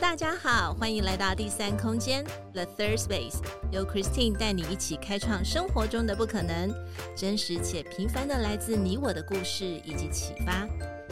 [0.00, 2.22] 大家好，欢迎来到第三空间
[2.52, 3.38] The Third Space，
[3.72, 6.70] 由 Christine 带你一起开创生活中的不可能，
[7.16, 10.66] 真实且平凡的来自你我的故事以及启发，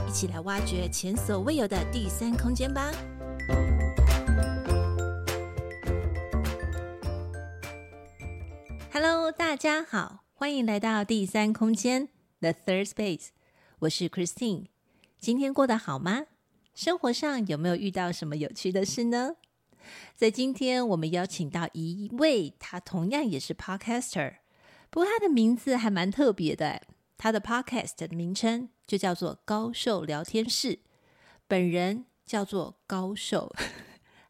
[0.07, 2.93] 一起来挖掘前所未有的第三空间吧。
[8.93, 12.09] Hello，大家好，欢迎来到第三空间
[12.41, 13.29] The Third Space，
[13.81, 14.67] 我是 Christine，
[15.19, 16.25] 今天过得好吗？
[16.75, 19.37] 生活上有没有遇到什么有趣的事呢？
[20.17, 24.39] 在今天，我们邀请到一位，他同样也是 Podcaster，
[24.91, 26.83] 不过他的名字还蛮特别的。
[27.17, 30.81] 他的 Podcast 的名称就叫做高寿聊天室，
[31.47, 33.55] 本人叫做高寿。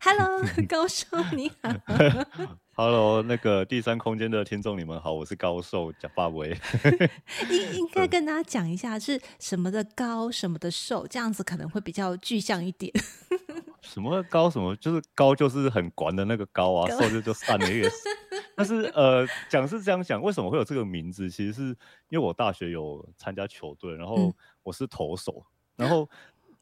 [0.00, 1.70] Hello， 高寿你好。
[2.76, 6.58] Hello，那个第三空间的听众，你们好，我是高瘦贾发维。
[7.48, 12.92] 应应该跟大家讲一下是什么的高，什么的瘦，这样子可能会比较具象一点。
[13.80, 17.88] 什么高什么就是高，就是很管的那个高啊，瘦就就散了一个。
[18.56, 21.30] 但是呃，讲是这样讲，为什么会有这个名字？
[21.30, 21.62] 其实是
[22.08, 26.10] 因为我大学有参加球队，然后我是投手，嗯、然后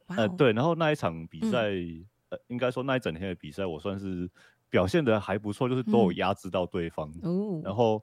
[0.08, 4.28] 呃对，然后那一场比赛，嗯、呃，应该说那一整天的比赛，我算是。
[4.72, 7.12] 表现的还不错，就是都有压制到对方。
[7.22, 8.02] 嗯、然后，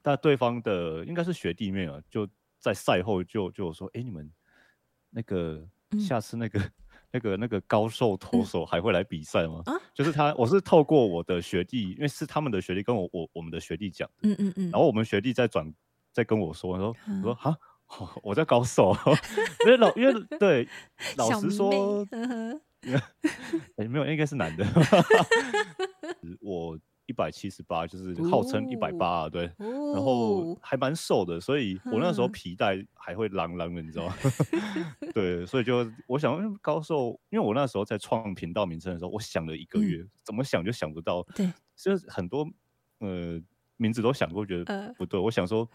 [0.00, 2.28] 但对方的应该是学弟妹啊，就
[2.60, 4.30] 在赛后就就说：“哎、欸，你们
[5.10, 5.66] 那个
[5.98, 6.72] 下次那个、嗯、
[7.10, 14.08] 那个那个高瘦投手还会来比赛吗？”嗯、就是他，我是透过我的学弟，因为是他们的学弟跟我我我们的学弟讲。
[14.22, 14.70] 嗯嗯嗯。
[14.70, 15.74] 然后我们学弟再转
[16.12, 17.58] 再跟我说，说、嗯、我说哈，
[18.22, 18.96] 我在高瘦，
[19.66, 20.68] 因为老因为对，
[21.16, 22.06] 老实说。
[22.94, 24.66] 哎、欸，没有，应该是男的。
[26.40, 29.46] 我一百七十八，就是号称一百八啊，对。
[29.58, 34.14] 哦、然后还蛮瘦的，所以我那时候皮带还会啷啷的，你知道吗？
[35.14, 41.22] 对，所以就我想高瘦，因为我那时候在创频道名称的时候，我想了一个月，嗯、怎么想就想不到。
[41.34, 42.48] 对，就是很多
[42.98, 43.40] 呃
[43.76, 45.20] 名字都想过，觉得不对。
[45.20, 45.68] 呃、我想说，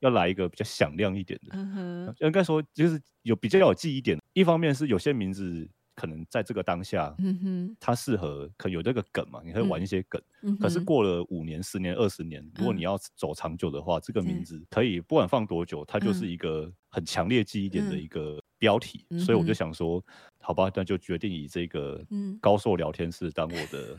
[0.00, 4.18] 要来一个比较响亮一点的，应该说就是有比较有记忆点。
[4.32, 5.68] 一方面是有些名字。
[5.94, 10.20] 可能在这个当下，嗯哼，它适合，可有这个梗嘛，你可以玩一些梗。
[10.42, 19.04] 嗯、可是过了五年、十年、二十年，如果你要走长久的话，嗯、这个名字可以不管放多久，它就是一个很强烈记忆点的一个标题。
[19.10, 20.02] 嗯、所以我就想说，
[20.40, 22.04] 好吧，那就决定以这个
[22.40, 23.98] 高寿聊天室当我的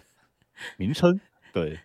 [0.77, 1.19] 名称。
[1.53, 1.79] 对。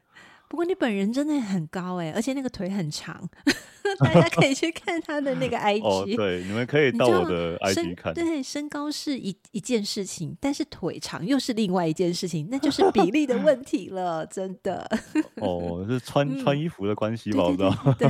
[0.49, 3.29] 不过你本人真的很高哎，而且那个腿很长，
[4.01, 5.83] 大家可以去看他的那个 IG。
[5.87, 8.15] 哦，对，你们可以到我的 IG 看。
[8.15, 14.89] 对，身高是一一件事情，但是腿长又是另外一件事情，那就是比例的 问题了，真的。
[15.37, 17.45] 哦，是穿、嗯、穿衣服的关系吧？
[17.45, 17.95] 我知道。
[17.99, 18.09] 对。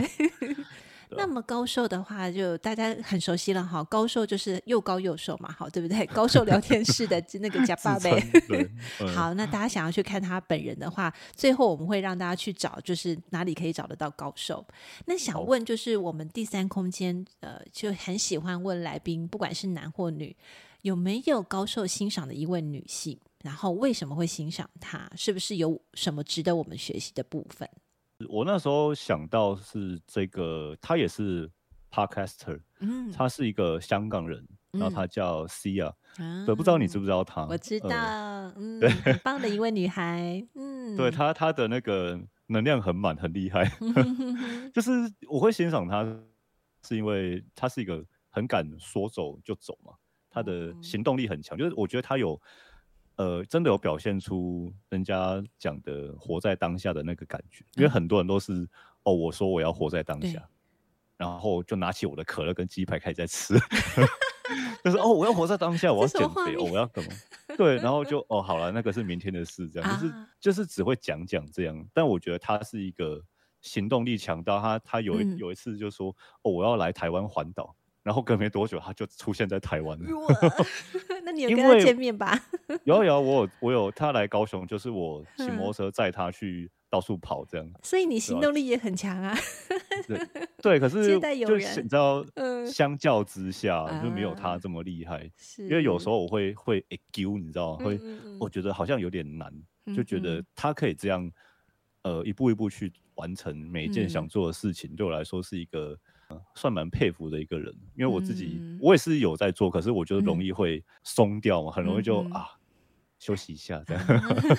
[1.16, 3.82] 那么高瘦的话，就大家很熟悉了哈。
[3.84, 6.04] 高瘦就是又高又瘦嘛，好，对不对？
[6.06, 8.22] 高瘦聊天室的 那个假爸呗。
[9.14, 14.64] 好，那大家想要去看他本人的话，最后我们会让大家去找，就是哪里可以找得到高瘦。
[15.06, 20.36] 那想问，就是我们第三空间，呃，就很喜欢问来宾，不管是男或女，
[20.82, 23.18] 有没有高瘦欣赏的一位女性？
[23.42, 25.10] 然后为什么会欣赏她？
[25.16, 27.68] 是不是有什么值得我们学习的部分？
[28.26, 31.48] 我那时候想到是这个，他也是
[31.90, 37.46] podcaster，嗯，他是一个香港人，嗯、然后他叫 Sia，嗯、对，不知道你知不知道他？
[37.46, 43.70] 我知道，呃、 嗯，对，很棒的一位女孩，嗯，对他，他的那个能量很满，很厉害，
[44.74, 44.90] 就是
[45.28, 46.04] 我会欣赏她，
[46.82, 49.92] 是因为她是一个很敢说走就走嘛，
[50.28, 52.40] 她的行动力很强，就是我觉得她有。
[53.18, 58.66] 呃，真的有表现出人家讲的活在当下的那个感觉，因为很多人都是
[59.02, 60.48] 哦，我说我要活在当下，
[61.16, 63.54] 然后就拿起我的可乐跟鸡排开始在吃，
[64.84, 67.10] 就是哦，我要活在当下，我要减肥，哦，我要 怎么？
[67.56, 70.00] 对，然后就哦，好了，那个是明天的事，这样。
[70.00, 73.20] 就是就是只会讲讲这样，但我觉得他是一个
[73.62, 77.74] 行动力强到，他他有一有一次就说哦，我要来台湾环岛。
[78.08, 80.08] 然后隔没多久，他就出现在台湾了。
[81.26, 82.42] 那你有跟他见面吧？
[82.84, 87.70] 有有，我有我有他来高雄，就是我骑摩托车载他去到处跑这样。
[87.82, 89.36] 所以你行动力也很强啊。
[90.06, 90.26] 对
[90.62, 92.24] 对，可 是就你知道，
[92.66, 95.30] 相较之下就没有他这么厉害。
[95.58, 96.82] 因为有时候我会会
[97.12, 97.84] 丢，你知道吗？
[97.84, 98.00] 会
[98.40, 99.52] 我觉得好像有点难，
[99.94, 101.30] 就觉得他可以这样
[102.04, 105.94] 呃一步一步去完成每一件想做的事情，对我来说是一个。
[106.54, 112.48] 算蛮佩服的一个人，因为我自己、嗯、我也是有在做，可是我觉得容易会松掉嘛，嗯、很容易就、嗯、啊，
[113.18, 114.06] 休息一下这样，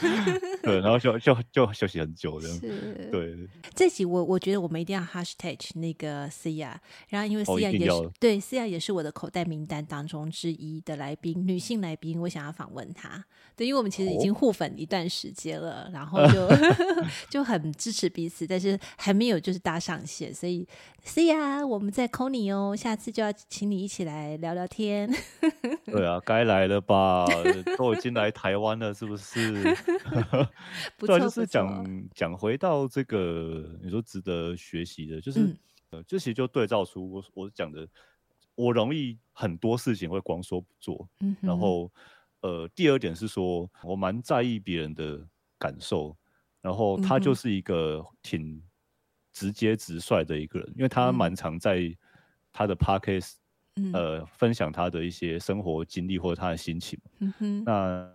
[0.62, 3.48] 对，然后就就就休息很久这样，是对。
[3.74, 6.74] 这集我我觉得我们一定要 hashtag 那个 Cia，
[7.08, 13.24] 然后因为 Cia 也是、哦、对 Cia 也是我的口袋名单当中之一的来宾，女性来宾，我想要访问她。
[13.56, 16.50] 对，因为我们其实已经互粉一段时间了，哦、然后就
[17.32, 20.68] 就很支持彼此，但是还没有就是搭上线，所以
[21.06, 25.10] Cia 我们在 call 你哦，下次就要请你一起来聊聊天。
[25.86, 27.26] 对啊，该来了吧，
[27.78, 28.49] 都已经来台。
[28.50, 29.62] 台湾的是不是？
[30.98, 35.58] 不对，就是讲讲回到这个，你说值得学习的，就是、嗯、
[35.92, 37.88] 呃，这其实就对照出我我讲的，
[38.56, 41.08] 我容易很多事情会光说不做。
[41.20, 41.92] 嗯、然后
[42.42, 45.24] 呃，第二点是说我蛮在意别人的
[45.60, 46.18] 感受，
[46.60, 48.60] 然后他就是一个挺
[49.32, 51.96] 直接直率的一个人，因为他蛮常在
[52.52, 53.34] 他的 podcast
[53.94, 57.00] 呃，分享他的一些生活经历或者他的心情。
[57.20, 58.10] 嗯哼，那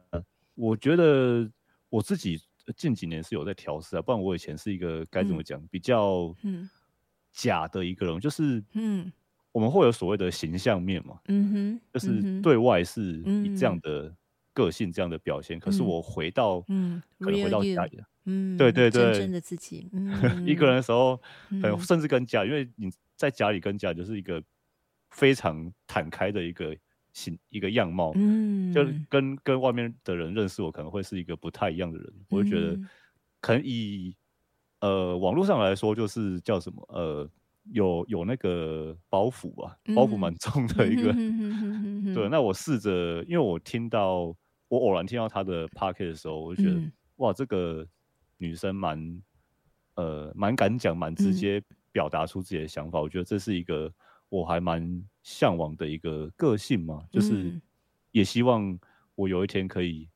[0.54, 1.50] 我觉得
[1.88, 2.40] 我自己
[2.76, 6.34] 近几年是有在调试啊，不然我以前是一个该怎么讲，比较
[7.32, 9.12] 假的一个人，就是嗯，
[9.52, 14.14] 我们会有所谓的形象面嘛，嗯哼，就是对外是以这样的
[14.52, 19.90] 个性、这样的表现，可是我回到嗯，可能回到家里，嗯，对对对，真正的自己，
[20.46, 21.20] 一个人的时候，
[21.80, 24.42] 甚至跟家，因为你在家里跟家就是一个。
[25.14, 26.76] 非常坦开的一个
[27.12, 32.76] 形一个样貌，嗯，就跟跟外面的人认识我可能会是一个不太一样的人，嗯、我就觉得
[33.40, 34.16] 可能以
[34.80, 37.30] 呃网络上来说，就是叫什么呃
[37.70, 40.66] 有有那个包袱吧，包袱蛮重。
[40.66, 42.28] 的一个，嗯、对。
[42.28, 44.34] 那我试着，因为我听到
[44.66, 47.86] 我偶然听到他的 podcast 的时候，我就觉得、嗯、哇，这个
[48.38, 49.22] 女生蛮
[49.94, 51.62] 呃蛮敢讲，蛮直接
[51.92, 53.92] 表达出自己的想法，嗯、我觉得这是一个。
[54.34, 57.60] 我还蛮向往的一个个性嘛，就是
[58.10, 58.76] 也希望
[59.14, 60.08] 我有一天可以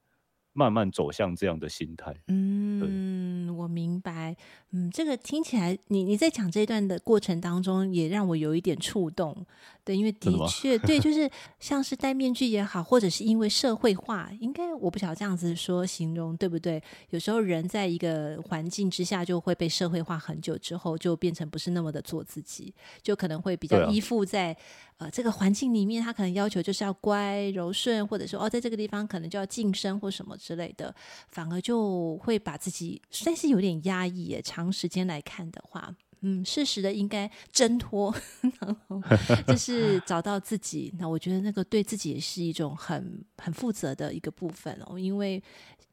[0.53, 2.13] 慢慢走向这样的心态。
[2.27, 4.37] 嗯，我明白。
[4.71, 9.47] 嗯，这个听起来，你你在讲这一段的过程当中，也让我有一点触动。
[9.83, 16.83] 对，因为的确，对，就是像是戴面具也好，或者是因为社会化，应该我不晓得这样子说形容对不对？
[17.09, 24.53] 有时候人在一个环境之下，就会被社会化很久之后，就变成不是那么的做自己，就可能会比较依附在、
[24.99, 26.03] 啊、呃这个环境里面。
[26.03, 30.95] 他可能要求就是要乖柔顺，或者说哦，在这个地方可能就要晋升或什么之类的，
[31.29, 34.43] 反而就会把自己算是有点压抑耶。
[34.59, 38.13] 长时间来看的话，嗯，适时的应该挣脱，
[38.61, 39.01] 然后
[39.47, 40.93] 就是找到自己。
[40.99, 45.41] 那我觉得那个对自己也是一种很很负责的一个部分哦，因为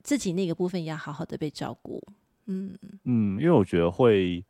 [0.02, 2.02] 自己那个部分也要好好的被照顾。
[2.48, 4.44] 嗯嗯，因为我觉得会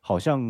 [0.00, 0.40] 好像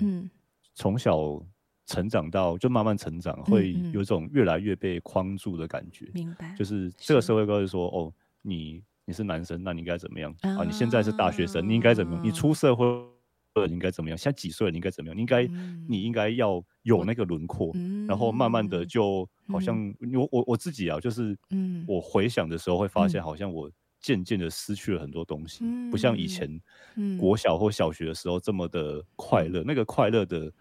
[0.00, 0.30] 嗯，
[0.74, 1.42] 从小
[1.86, 6.08] 成长到就慢慢成长，嗯、会有一种越来越被框住的感觉。
[6.14, 8.80] 明白，就是这个社会告诉说，哦，你。
[9.10, 10.62] 你是男生，那你应该怎么样啊？
[10.62, 12.24] 你现在是大学生，你应该怎么样？
[12.24, 12.86] 你出社会
[13.56, 14.16] 了，你应该怎么样？
[14.16, 14.70] 现在几岁了？
[14.70, 15.16] 你应该怎么样？
[15.16, 15.48] 你应该，
[15.88, 17.72] 你应该要有那个轮廓，
[18.06, 21.36] 然后慢慢的就好像我我我自己啊，就是
[21.88, 23.68] 我回想的时候会发现，好像我
[24.00, 26.48] 渐渐的失去了很多东西，不像以前
[27.18, 30.52] 国小或小学的时候这么的快乐，那个快乐的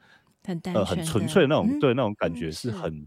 [0.44, 3.06] 很呃很纯粹的那种对那种感觉是很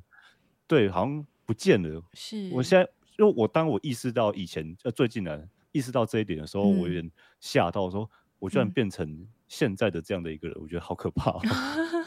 [0.68, 2.00] 对，好像不见了。
[2.14, 2.88] 是我现在。
[3.22, 5.40] 就我当我意识到以前呃最近呢
[5.70, 7.08] 意识到这一点的时候，嗯、我有点
[7.38, 8.10] 吓到，说
[8.40, 11.38] 我居然变成现在的这样的一个人，嗯、我觉得好可怕。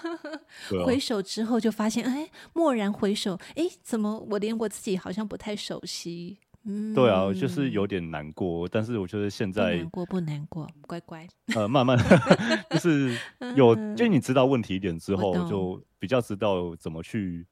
[0.85, 6.37] 回首之后就发现，哎，蓦然回首，哎，怎么我连我自己好像不太熟悉？
[6.65, 8.67] 嗯，对啊，就是有点难过。
[8.67, 11.25] 但是我觉得现在难过不难过，乖乖。
[11.55, 11.97] 呃，慢慢
[12.71, 13.17] 就是
[13.55, 17.47] 有，就你知道问题点之后，就比较知道怎么去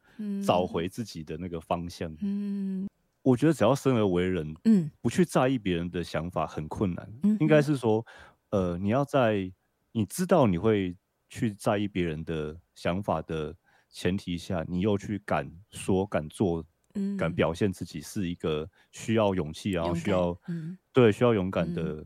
[0.45, 2.11] 找回自己的那个方向。
[2.19, 2.83] 嗯。
[2.83, 2.89] 嗯
[3.23, 7.09] 我觉得只要生而为人，嗯，不去在意别人的想法很困难。
[7.39, 8.05] 应该是说，
[8.49, 9.49] 呃，你要在
[9.93, 10.93] 你知道你会
[11.29, 13.55] 去在意别人的想法的
[13.89, 16.65] 前提下，你又去敢说、敢做、
[16.95, 22.05] 嗯、敢表现自己，是一个需要勇气，然后需要，嗯、对，需要勇敢的、嗯、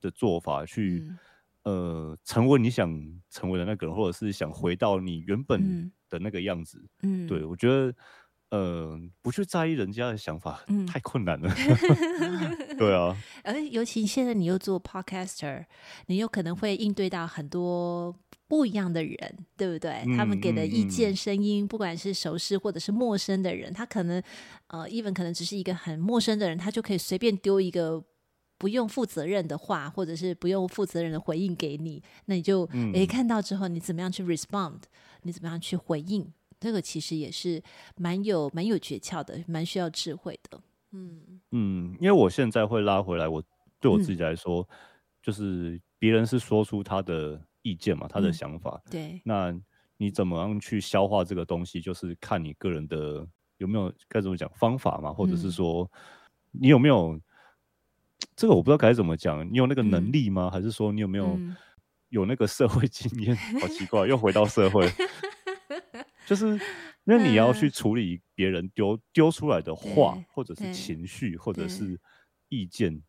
[0.00, 1.06] 的做法，去，
[1.62, 2.92] 嗯、呃，成为你想
[3.30, 6.84] 成为的那个人，或者是想回到你原本的那个样子。
[7.02, 7.94] 嗯，对，我觉得。
[8.50, 11.52] 呃，不去在意人家的想法，嗯、太困难了。
[12.78, 13.14] 对啊，
[13.44, 15.64] 而尤其现在你又做 podcaster，
[16.06, 18.14] 你有可能会应对到很多
[18.46, 20.02] 不一样的人，对不对？
[20.06, 24.22] 嗯、他们给的意见、声音，嗯、不管是熟识或者是陌生的人，他可能
[24.68, 28.02] 呃，even 可能只是一个很陌生的人，他就可以随便丢一个
[28.56, 32.64] 不用负责任的话，或者是不用负责任的回应给你，那你就
[32.94, 34.80] 诶、看到之后，你怎么样去 respond？
[35.22, 36.32] 你怎么样去回应？
[36.60, 37.62] 这个其实也是
[37.96, 40.60] 蛮有蛮有诀窍的，蛮需要智慧的。
[40.92, 41.40] 嗯。
[41.52, 43.42] 嗯，因为我现在会拉回来，我
[43.80, 44.76] 对我自己来说，嗯、
[45.22, 49.54] 就是别人是说出他的意见嘛，他的想法，嗯、对，那
[49.96, 55.90] 你怎么样去消化这个东西，就是看你个人的有没有该怎么讲方法嘛，或者是说
[56.52, 57.20] 你有没有
[58.36, 60.48] 这个我不知道该怎么讲，你有那个能力吗？
[60.48, 61.56] 嗯、还是说你有没有、嗯、
[62.10, 63.34] 有那个社会经验？
[63.60, 64.88] 好奇怪，又回到社会，
[66.28, 66.60] 就是。
[67.04, 71.98] 因为你要去处理别人丢丢出来的话，或者是情绪，或者是
[72.50, 73.02] 意见，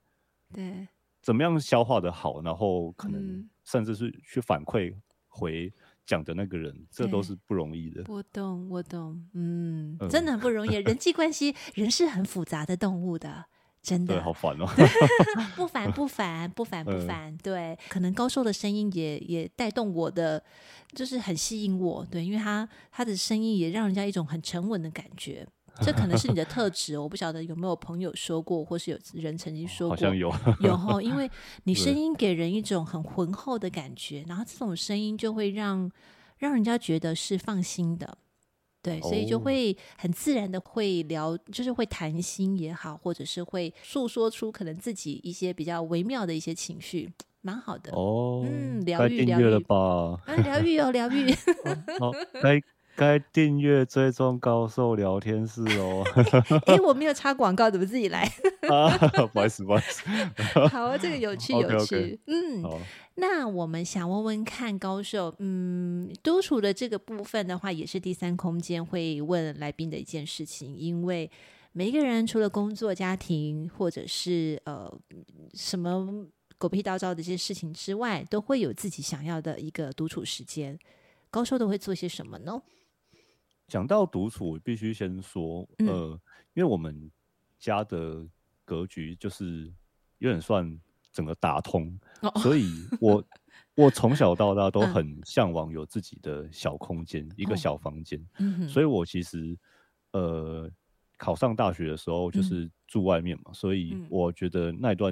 [0.54, 0.88] 对，
[1.22, 4.96] 怎么样消化的好，然后可能甚至是去反馈
[5.28, 5.70] 回
[6.06, 8.06] 讲的那个人，这都是不容易的。
[8.08, 10.76] 我懂，我懂，嗯，真的很不容易。
[10.76, 13.48] 人际关系，人是很复杂的动物的。
[13.82, 14.22] 真的。
[14.22, 14.66] 好烦哦，
[15.56, 20.44] 不烦不烦不烦不烦，对，可能高寿的声音也也带动我的，
[20.94, 25.48] 就是很吸引我，对，因为他他的声音也让人家一种很沉稳的感觉，
[25.82, 30.30] 这可能是你的特质，我不晓得有没有朋友说过，或是有人曾经说过，好像有。
[30.60, 31.30] 有齁，因为
[31.64, 35.90] 你声音给人一种很浑厚的感觉，然后这种声音就会让
[36.38, 38.18] 让人家觉得是放心的。
[38.82, 48.46] 对，所以就会很自然的会聊，就是会谈心也好，或者是会诉说出可能自己一些比较微妙的一些情绪，蛮好的哦。
[48.46, 49.76] 嗯，疗愈疗愈了吧？
[50.26, 51.34] 啊，疗愈哦，疗愈。
[52.00, 52.62] 好，该
[53.00, 56.04] 该订阅追踪高寿聊天室哦。
[56.68, 58.30] 哎，我没有插广告，怎么自己来？
[58.70, 58.98] 啊，
[59.32, 60.04] 不好意思，不好意思。
[60.68, 62.20] 好啊，这个有趣有趣。
[62.28, 62.62] 嗯。
[63.16, 71.30] 那我们想问问看，高寿，嗯，独处的这个部分的话，也是第三空间会问来宾的一件事情，因为
[71.72, 74.94] 每一个人除了工作、家庭，或者是呃
[75.54, 76.26] 什么
[76.58, 80.78] 狗屁倒灶的这些事情之外，都会有自己想要的一个独处时间。
[81.32, 82.62] 高寿都会做些什么呢？
[83.70, 86.20] 讲到独处，我必须先说，呃，嗯、
[86.56, 87.10] 因为我们
[87.58, 88.28] 家的
[88.66, 89.72] 格局就是
[90.18, 90.78] 有点算。
[91.12, 92.00] 整个打通，
[92.36, 92.72] 所以
[93.02, 93.22] 我
[93.74, 98.24] 我从小到大都很向往有自己的小空间，一个小房间。
[98.70, 99.58] 所以我其实
[100.12, 100.70] 呃
[101.18, 105.12] 考上大学的时候就是住外面嘛，所以我觉得那段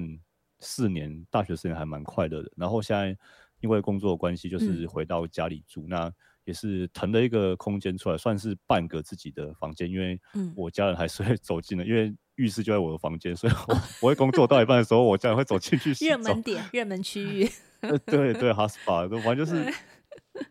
[0.59, 2.51] 四年大学四年还蛮快乐的。
[2.55, 3.17] 然后现在
[3.59, 6.13] 因为工作的关系，就是回到家里住，那
[6.47, 9.87] 也是腾了一个空间出来，算是半个自己的房间。
[9.87, 10.19] 因为
[10.55, 12.11] 我家人还是会走进的，因为。
[12.37, 16.11] 浴室就在我的房间，所以我 我会工作到一半的时候，我家人会走进去洗澡。
[16.11, 17.49] 热门点，热门区域。
[18.05, 19.73] 对对，hot spot，反正就是。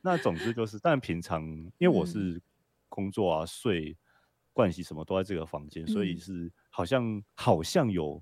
[0.02, 1.44] 那总之就是，但平常
[1.78, 2.42] 因为我是
[2.88, 3.96] 工作啊、睡、
[4.52, 8.20] 盥洗什么都在这个房间，所以是好像好像有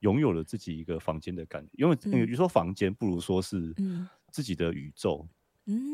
[0.00, 1.70] 拥有了自己一个房间的感觉。
[1.74, 3.72] 因为与其说房间，不如说是
[4.32, 5.24] 自己的宇宙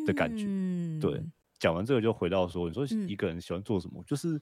[0.07, 0.45] 的感觉。
[1.01, 1.23] 对，
[1.59, 4.41] 讲完这个就回到说，你说一个人喜欢做什么，就是。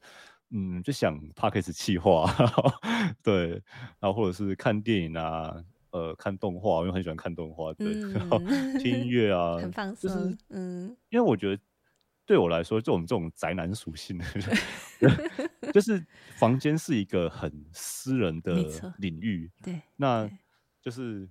[0.51, 2.25] 嗯，就想 Podcast 企划，
[3.23, 3.51] 对，
[4.01, 5.55] 然后或者是看电影啊，
[5.91, 8.39] 呃，看动画，因为很喜欢看动画，对，嗯、然后
[8.79, 11.63] 听音乐啊，很放松，就是、嗯，因为我觉得
[12.25, 14.25] 对我来说，就我们这种宅男属性的，
[15.71, 16.03] 就是
[16.39, 18.55] 房间是一个很私人的
[18.97, 20.27] 领域，对，那
[20.81, 21.29] 就是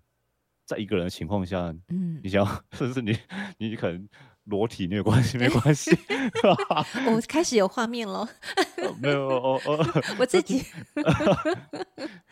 [0.67, 3.17] 在一个人的情况下，嗯，你想要， 甚至你，
[3.57, 4.07] 你可能。
[4.49, 5.91] 裸体没有关系，没关系。
[7.13, 8.25] 我开始有画面了。
[9.01, 9.85] 没有，哦哦，
[10.17, 10.63] 我自己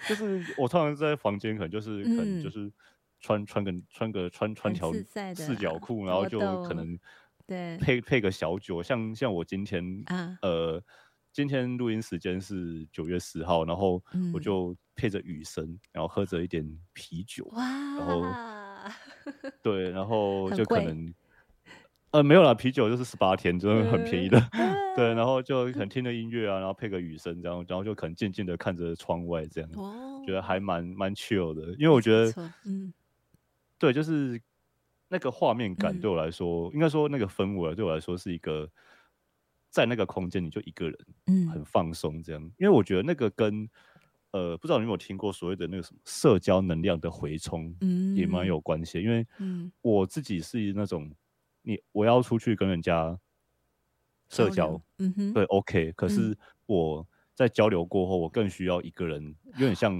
[0.07, 2.71] 就是我通常在房间，可能就是可能就是
[3.19, 4.93] 穿穿个穿个穿穿条
[5.35, 6.97] 四角裤，然后就可能
[7.45, 9.83] 对配配个小酒，像像我今天
[10.41, 10.81] 呃
[11.35, 14.01] 今天录音时间是九月十号，然后
[14.33, 18.23] 我就配着雨声，然后喝着一点啤酒，哇然后
[19.61, 21.13] 对，然后就可能。
[22.11, 32.31] 呃，没有啦，啤酒就是十八天，真的很便宜的，嗯、 对，然后就可能听着音乐啊，然后配个雨声，这样，然后就可能静静的看着窗外，这样，哦、觉得还蛮蛮 chill 的，因为我觉得，
[32.65, 32.93] 嗯，
[33.77, 34.41] 对，就是
[35.09, 38.69] 那个画面感对我来说，嗯、应该说那个氛围对我来说是一个，
[39.75, 43.69] 在那个空间你就一个人，嗯，很放松这样，因为我觉得那个跟，
[44.31, 51.11] 呃，不知道你有没有听过所谓的那个什么社交能量的回充，嗯，也蛮有关系，因为，嗯，我自己是那种。
[51.67, 53.19] 你我要出去跟人家
[54.29, 55.91] 社交，嗯哼，对，OK。
[55.93, 57.03] 可是我
[57.33, 59.91] 在交流过后，我更需要一个人，有点像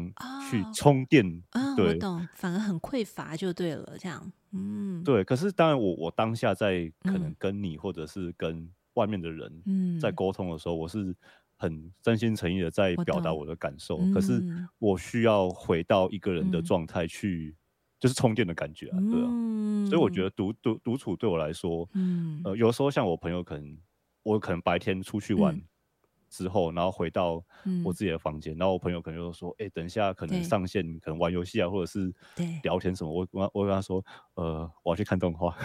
[0.47, 1.41] 去充电。
[1.49, 5.23] 啊，我懂，反而很匮乏就对了，这样，嗯，对。
[5.23, 11.15] 可是当然，我我当下在可能跟你或者是跟外面的人在沟通的时候，我是
[11.57, 13.99] 很真心诚意的在表达我的感受。
[14.13, 14.43] 可是
[14.79, 17.55] 我需要回到一个人的状态去。
[17.97, 23.77] 就是充电的感觉啊，对啊，嗯、所以我觉得独独独处对我来说，嗯，呃，有时候像我朋友可能，
[24.21, 25.59] 我可能白天出去玩，
[26.35, 27.41] 之后，然后回到
[27.83, 32.13] 我自己的房间，嗯、然后我朋友可能就说：“哎、欸，等一下可能上线，可能玩游戏啊，或者是
[32.63, 34.03] 聊天什么。”我我我跟他说
[34.35, 35.55] ：“呃，我要去看动画。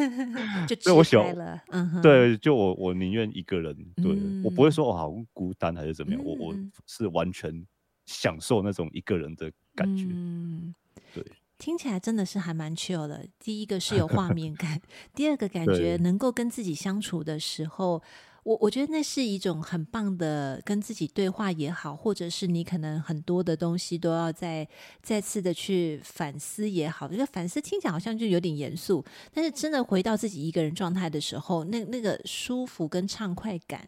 [0.80, 6.54] ”就我喜欢，嗯，对，就我我宁愿一个人，对、嗯、我不会说我好孤单还是怎么样，嗯、我我
[6.86, 7.66] 是完全
[8.06, 10.74] 享受那种一个人的感觉，嗯，
[11.14, 11.24] 对。
[11.58, 13.26] 听起来真的是还蛮 chill 的。
[13.40, 14.80] 第一个是有画面感，
[15.12, 18.00] 第二个感觉能够跟自己相处的时候，
[18.44, 24.66] 我我觉得那是一种很棒的跟自己对话也好，或者是你可能很多的东西都要再
[25.02, 27.06] 再次的去反思也好。
[27.06, 33.86] 这个反思听起来好像就有点严肃，但是真的回到自己一个人状态的时候，那那个舒服跟畅快感，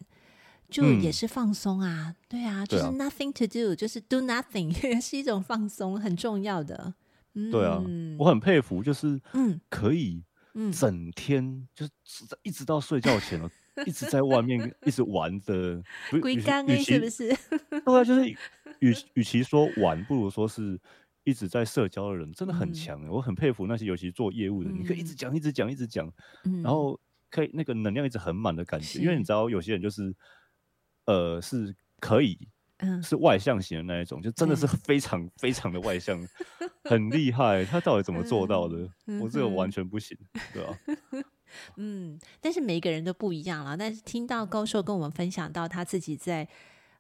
[0.69, 2.09] 就也是放松啊。
[2.09, 6.93] 嗯、对啊，就是 nothing to do，就是 do nothing，也 是一种放松，很重要的。
[7.35, 7.81] 嗯对啊，
[8.19, 10.23] 我很佩服，就是嗯可以
[10.77, 13.41] 整天就是一直到睡觉前
[13.87, 15.83] 一直在外面一直玩的，
[16.21, 17.29] 龟缸是不是？
[17.71, 18.29] 对啊，就是
[18.81, 20.79] 与 与其说玩，不如说是
[21.25, 23.07] 一直在社交的人，真的很强。
[23.09, 26.13] 我很佩服那些尤其做业务的，你可以一直讲，一直讲，一直讲，
[26.63, 26.99] 然后
[27.31, 29.01] 可以那个能量一直很满的感觉。
[29.01, 30.15] 因为你知道，有些人就是
[31.07, 32.39] 呃是可以。
[33.03, 36.19] 是外向型的那一种，就真的是非常非常的外向，
[36.85, 37.63] 很厉害。
[37.63, 38.89] 他到底怎么做到的？
[39.21, 40.17] 我这个完全不行，
[40.55, 40.79] 对吧？
[41.77, 43.77] 嗯，但是每个人都不一样了。
[43.77, 46.47] 但是听到高寿跟我们分享到他自己在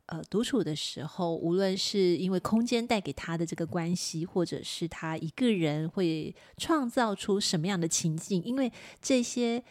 [0.06, 9.62] 呃独处的时候，无论是因为空间带给他的这个关系，或者是他一个人会创造出什么样的情境，因为这些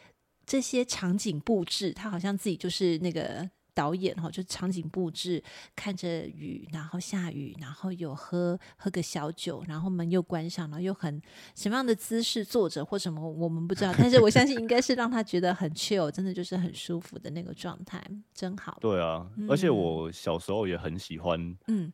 [0.45, 3.49] 这些场景布置，他好像自己就是那个。
[3.79, 5.41] 导演哈，就场景布置，
[5.73, 11.21] 看着雨，然后下雨，然后有喝喝个小酒，然后门又关上，然后又很
[11.55, 18.77] 什么样的姿势坐着或什么，我们不知道，但是我相信应该是让他觉得很 chill，真的就是很舒服的那个状态，真好。
[18.81, 21.93] 对啊，嗯、而且我小时候也很喜欢嗯。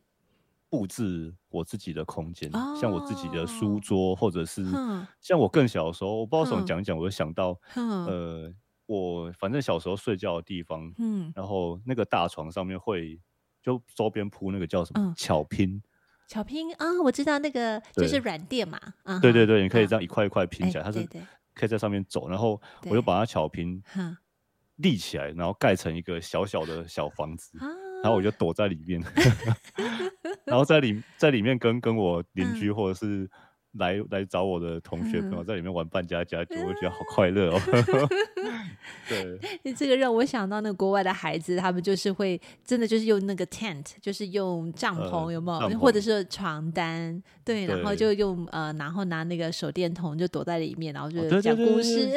[0.68, 4.66] 布置我自己的空间，嗯、像我自己的书桌，或者是
[5.20, 8.52] 像我更小的时候，我不知道怎么讲讲，我就想到呃。
[8.86, 13.20] 我反正小时候睡觉的地方，嗯，然后那个大床上面会
[13.62, 15.82] 就周边铺那个叫什么巧拼，
[16.28, 21.04] 巧拼啊，我知道那个就是软垫嘛，啊对对对，你可以这样一块一块拼起来，它是
[21.54, 23.82] 可以在上面走，然后我就把它巧拼
[24.76, 27.58] 立起来，然后盖成一个小小的小房子，
[28.02, 29.02] 然后我就躲在里面
[30.46, 33.28] 然后在里在里面跟跟我邻居或者是。
[33.78, 37.60] 来 来找我的同学朋友在里面玩扮家家酒，我觉得好 快乐哦。
[39.08, 45.78] 对，这个让我想到那个国外的孩子，他们就是会真的就是用那个 tent，就是用帐篷，有没有？
[45.78, 52.08] 或者是床单，对，然后就用呃，然后拿那个手电筒就躲在里面，然后就讲故事。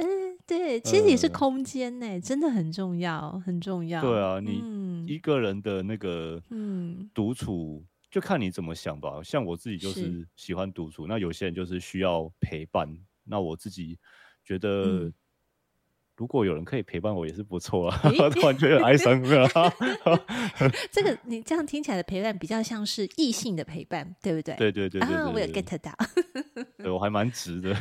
[0.47, 4.01] 对，其实也是空间呢，真的很重要，很重要。
[4.01, 7.83] 对啊，你一个人的那个嗯独处。
[8.09, 9.21] 就看你怎么想吧。
[9.23, 12.89] 像我自己就是喜欢独处，那有些人就是需要陪伴。
[13.23, 13.99] 那我自己
[14.43, 15.13] 觉得，嗯、
[16.15, 18.01] 如果有人可以陪伴我，也是不错啊。
[18.03, 19.21] 欸、突然觉得哀伤
[20.91, 24.55] 这个你这样听起来的陪伴，比较像是异性的陪伴，对不对？
[24.55, 25.95] 对对对对，对，啊，我有 get 到。
[26.77, 27.75] 对，我还蛮直的。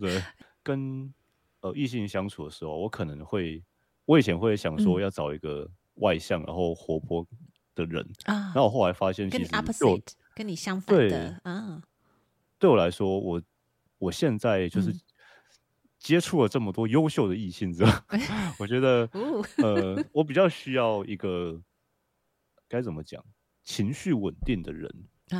[0.00, 0.20] 对，
[0.64, 1.14] 跟
[1.60, 3.62] 呃异性相处的时候，我可能会，
[4.04, 7.24] 我以前会想说要找一个外向然后活泼。
[7.76, 11.80] 的人啊，那我后来发现，其实跟你 opposite 跟你相反的啊。
[12.58, 13.40] 对我来说，我
[13.98, 14.92] 我现在就是
[15.98, 17.92] 接触了这么多优秀的异性之后，
[18.58, 19.08] 我觉得
[19.58, 21.60] 呃，我比较需要一个
[22.66, 23.22] 该怎么讲，
[23.62, 24.90] 情绪稳定的人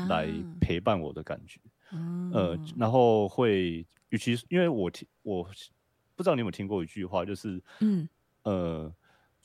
[0.09, 0.29] 来
[0.61, 1.59] 陪伴我的感觉。
[2.33, 5.43] 呃，然后会，与其因为我听我
[6.15, 8.07] 不知道你有没有听过一句话，就是嗯
[8.43, 8.95] 呃。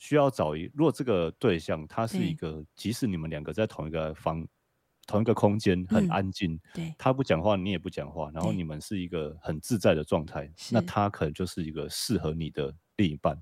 [0.02, 4.44] 需要找一，如果这个对象他是一个，即使你们两个在同一个房、
[5.06, 13.40] 同一个空间很安静，对，他不讲话，你也不讲话，然后你们是一个很自在的状态，那他可能就是一个适合你的另一半。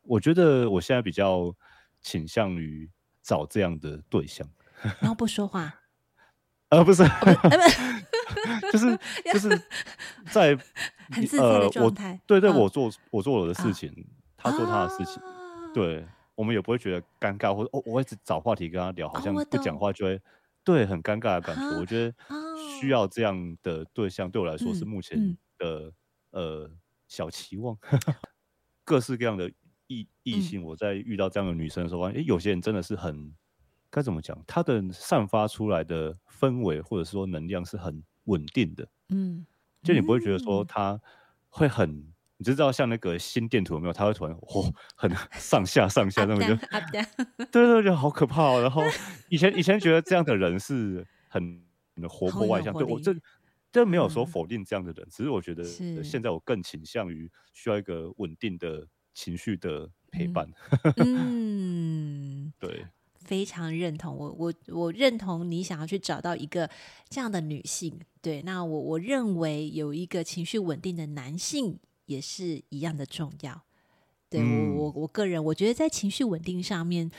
[0.00, 1.54] 我觉得我现在比较
[2.00, 2.90] 倾向于
[3.22, 4.48] 找这样的对象，
[5.00, 5.82] 然后不说话，
[6.70, 7.04] 呃，不是，
[8.72, 8.98] 就是
[9.34, 9.62] 就是
[10.30, 10.56] 在
[11.10, 13.70] 很自在的状态，对对，我做我做我的事。
[13.74, 13.94] 情。
[14.46, 16.06] 他做他的事情，啊、对，
[16.36, 20.20] 我们也不会觉得尴尬，或者哦，我一直找话题跟他聊，好像不讲话就会，
[20.62, 21.62] 对，很尴尬的感觉。
[21.62, 22.14] 啊、我觉得
[22.80, 25.92] 需要这样的对象，对我来说是目前的、
[26.30, 26.70] 嗯、呃
[27.08, 27.76] 小期望。
[28.84, 29.50] 各式各样的
[29.88, 33.34] 异异性，我在遇到这样的女生的时候，发现、嗯，有些人真的是很
[33.90, 39.44] 该怎么讲，她的散发出来的氛围或者说能量是很稳定的，嗯，
[39.82, 41.00] 就你不会觉得说她
[41.48, 42.14] 会很。
[42.38, 43.92] 你就知道像那个心电图有没有？
[43.92, 48.60] 它会突然哦，很 上下上下那种，就对对对，好可怕哦。
[48.60, 48.82] 然后
[49.28, 51.62] 以前以前觉得这样的人是很
[52.08, 53.14] 活泼外向，对我这
[53.72, 55.64] 这没有说否定这样的人，嗯、只是我觉得
[56.02, 60.48] 现在我更倾向于需要一个稳定的情绪的陪伴。
[60.98, 62.86] 嗯，对。
[63.18, 66.70] 非常认同我，我我认同你想要去找到一个
[67.08, 67.98] 这样的女性。
[68.22, 73.62] 对，那我我认为有一个情绪稳定的男性也是一样的重要。
[74.28, 77.10] 对、嗯、我我我个人，我觉得在情绪稳定上面，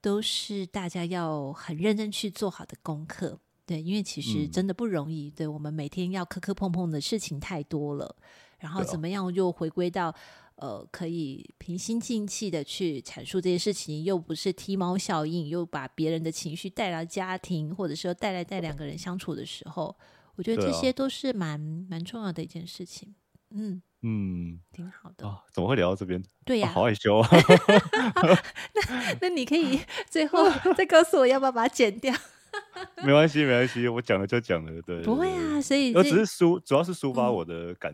[0.00, 3.38] 都是大家要很认真去做好的功课。
[3.64, 5.28] 对，因为其实真的不容易。
[5.28, 8.16] 嗯、对，我们每天要磕磕碰碰的事情太多了，
[8.58, 10.14] 然后怎么样又回归到。
[10.56, 19.94] 呃，可以平心静气的去阐述这些事情，又不是踢猫效应，又把别人的情绪带来家庭，或者说带来带两个人相处的时候，
[20.36, 23.14] 我觉得这些都是蛮蛮重要的一件事情。
[23.50, 25.26] 嗯嗯，挺好的。
[25.26, 26.22] 啊，怎么会聊到这边？
[26.44, 27.28] 对呀、啊啊，好害羞啊。
[28.72, 32.14] 那那你可以最后 再告诉我要不要把它剪掉？
[33.04, 37.92] 没关系，没关系，我讲了就讲了，对，不会啊，所以我只是抒，主要是抒发我的感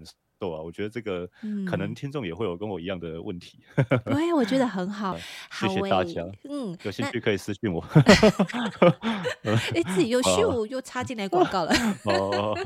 [0.50, 1.28] 啊，我觉得这个
[1.68, 3.58] 可能听众也会有跟我一样的问题。
[3.76, 5.16] 对、嗯，我觉得很 好，
[5.50, 6.24] 好谢谢大家。
[6.48, 7.84] 嗯，有兴趣可以私信我。
[9.74, 11.72] 哎，自己又秀又插进来 广告了。
[12.04, 12.56] 哦，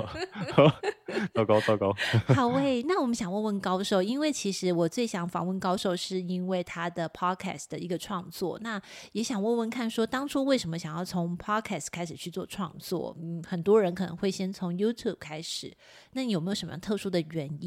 [1.35, 1.95] 糟糕糟糕。
[2.35, 8.59] 好喂，那我们想问问高手，因为其实我最想访问高手，是因为他的 podcast 的一个创作。
[8.63, 8.81] 那
[9.13, 13.17] 也想问问看，说当初为什么想要从 podcast 开始去做创作？
[13.21, 15.75] 嗯，很多人可能会先从 YouTube 开始。
[16.13, 17.66] 那你有没有什么特殊的原因？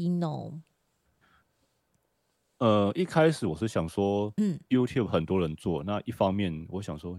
[2.58, 7.18] 呃，一开始我是想说，嗯，YouTube 很多人做，那一方面我想说，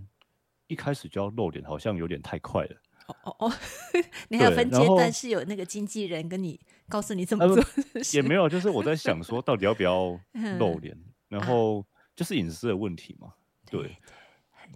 [0.68, 2.76] 一开始就要露脸，好像有点太快了。
[3.08, 3.54] 哦哦哦，
[4.30, 7.56] 你还有分阶段，是有那个经纪人跟你告诉你怎么做？
[7.56, 10.20] 呃，也没有，就是我在想说，到底要不要
[10.60, 10.96] 露脸？
[11.28, 11.84] 然后
[12.16, 13.34] 就是隐私的问题嘛。
[13.70, 13.98] 对对，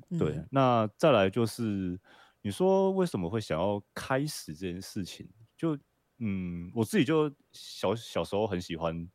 [0.10, 2.00] 嗯，对，那再来就是
[2.42, 5.30] 你说为什么会想要开始这件事情？
[5.56, 5.78] 就
[6.20, 9.08] 嗯，我自己就小小时候很喜欢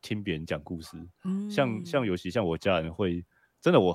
[0.00, 3.22] 听别人讲故事，嗯、像像尤其像我家人会
[3.60, 3.94] 真的，我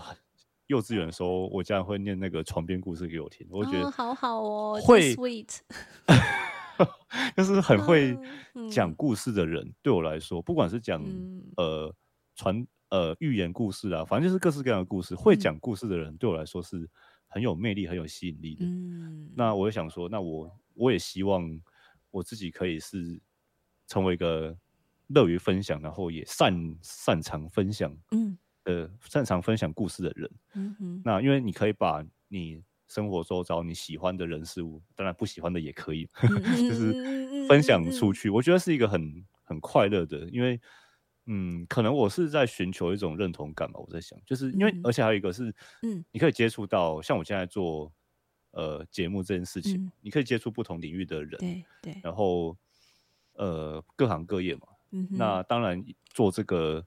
[0.67, 5.59] 幼稚园的时候，我家人会念那个床边故事给我听，我觉得、哦、好好哦，会 sweet，
[7.35, 8.15] 就是很会
[8.71, 11.95] 讲故事的人，对我来说，不管是讲、嗯、呃
[12.35, 16.87] 传呃寓言故事啊，反正就是各式各样的故事，会讲故事的人对我来说是
[17.27, 18.63] 很有魅力、很有吸引力的。
[18.63, 21.59] 嗯，那我也想说，那我我也希望。
[22.13, 23.19] 我自己可以是
[23.87, 24.55] 成为一个
[25.07, 31.01] 乐于分享，然后也擅擅长分享，嗯，呃，擅长分享故事的人，嗯哼。
[31.03, 36.29] 那因为你可以把你生活周遭你喜欢的人事物，当然不喜欢的也可以，嗯、
[36.69, 38.29] 就是分享出去。
[38.29, 40.61] 我觉得是一个很很快乐的，因为
[41.25, 43.79] 嗯，可能我是在寻求一种认同感吧。
[43.79, 47.91] 我在想，就是因为、嗯、而且还有一个是，嗯，你可以接触到像我现在做。
[48.53, 52.55] 呃，节目这件事情，嗯、你可以接触不同领域的人，对对，然后
[53.33, 56.85] 呃，各行各业嘛，嗯，那当然做这个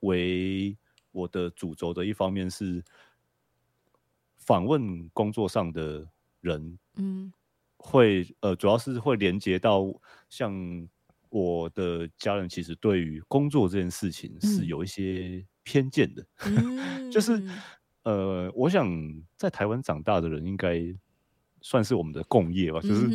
[0.00, 0.74] 为
[1.12, 2.82] 我的主轴的一方面是
[4.38, 6.08] 访问工作上的
[6.40, 7.30] 人，嗯，
[7.76, 9.84] 会呃，主要是会连接到
[10.30, 10.88] 像
[11.28, 17.46] 我的家人，其实对于工作这件事情是有一些偏见的，嗯、 就是。
[18.06, 18.88] 呃，我想
[19.36, 20.80] 在台湾长大的人应该
[21.60, 23.06] 算是我们的共业吧，就是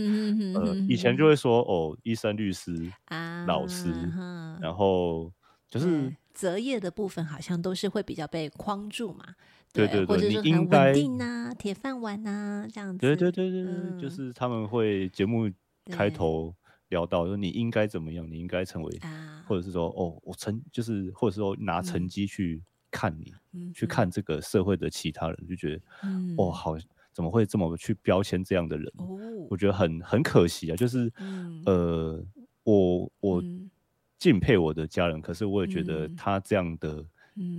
[0.54, 3.90] 呃，以前就会说哦，医生、律师、啊、老师，
[4.60, 4.76] 然。
[4.76, 5.32] 后
[5.70, 9.24] 就是择业的部分好像都是会比较被框住嘛，
[9.72, 15.50] 对对对，或者是很稳定啊，铁饭碗啊这样子，对对对对，嗯、就是他们会节目
[15.90, 16.54] 开头
[16.90, 22.62] 聊到说你应该怎么样，你应该成为，啊、或者是说哦，我成就是或者是说拿成绩去。
[22.92, 26.76] 嗯看你，嗯、去看这个社会的其他人，就觉得，嗯、哦，好，
[27.14, 28.86] 怎么会这么去标签这样的人？
[28.98, 29.18] 哦、
[29.50, 30.76] 我觉得很很可惜啊。
[30.76, 32.26] 就是，嗯、呃，
[32.64, 33.44] 我我
[34.20, 37.06] 敬佩我的家人，嗯、可是我也觉得他这样的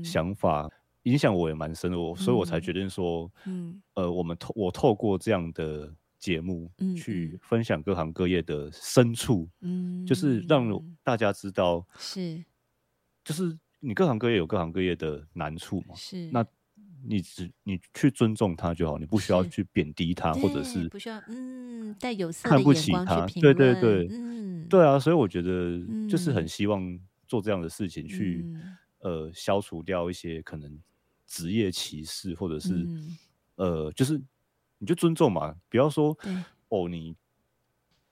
[0.04, 0.70] 想法
[1.04, 10.70] 影响我也蛮深的，我、嗯、所以我才决定说，嗯、呃，我们透我透过这样的节目去分享各行各业的深处，嗯、就是让。
[11.02, 12.44] 大家知道，是，
[13.24, 13.58] 就是。
[13.84, 15.94] 你各行各业有各行各业的难处嘛？
[15.96, 16.46] 是，那
[17.04, 23.26] 你只你去尊重他就好，你不需要去贬低他，或者是不需要嗯带有色看不起他。
[23.40, 28.46] 对对对，嗯，对啊，所以我觉得就是很希望做这样的事情，去
[29.00, 30.78] 呃消除掉一些可能
[31.26, 32.86] 职业歧视，或者是
[33.56, 34.16] 呃就是
[34.78, 36.16] 你就尊重嘛，不要说
[36.68, 37.16] 哦你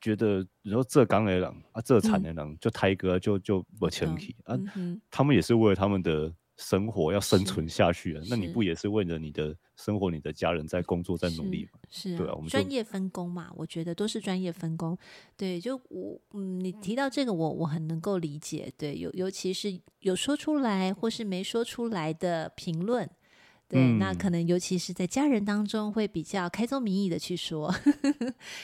[0.01, 11.81] 觉得你说这刚的人啊，这产的人、嗯、就台哥就就不前提啊、嗯，他们也是为了他们的生活要生存下去啊，那你不也是为了你的生活、你的家人在工作在努力吗？
[11.89, 14.97] 是，对啊，我们专业分工嘛，我觉得都是专业分工。
[15.37, 18.71] 对，就我嗯，你提到这个我，我我很能够理解。
[18.77, 23.09] 对，尤尤其是有说出来或是没说出来的评论。
[23.71, 27.73] 对、嗯，那可能尤其是在家人当中会比较开宗明义的去说，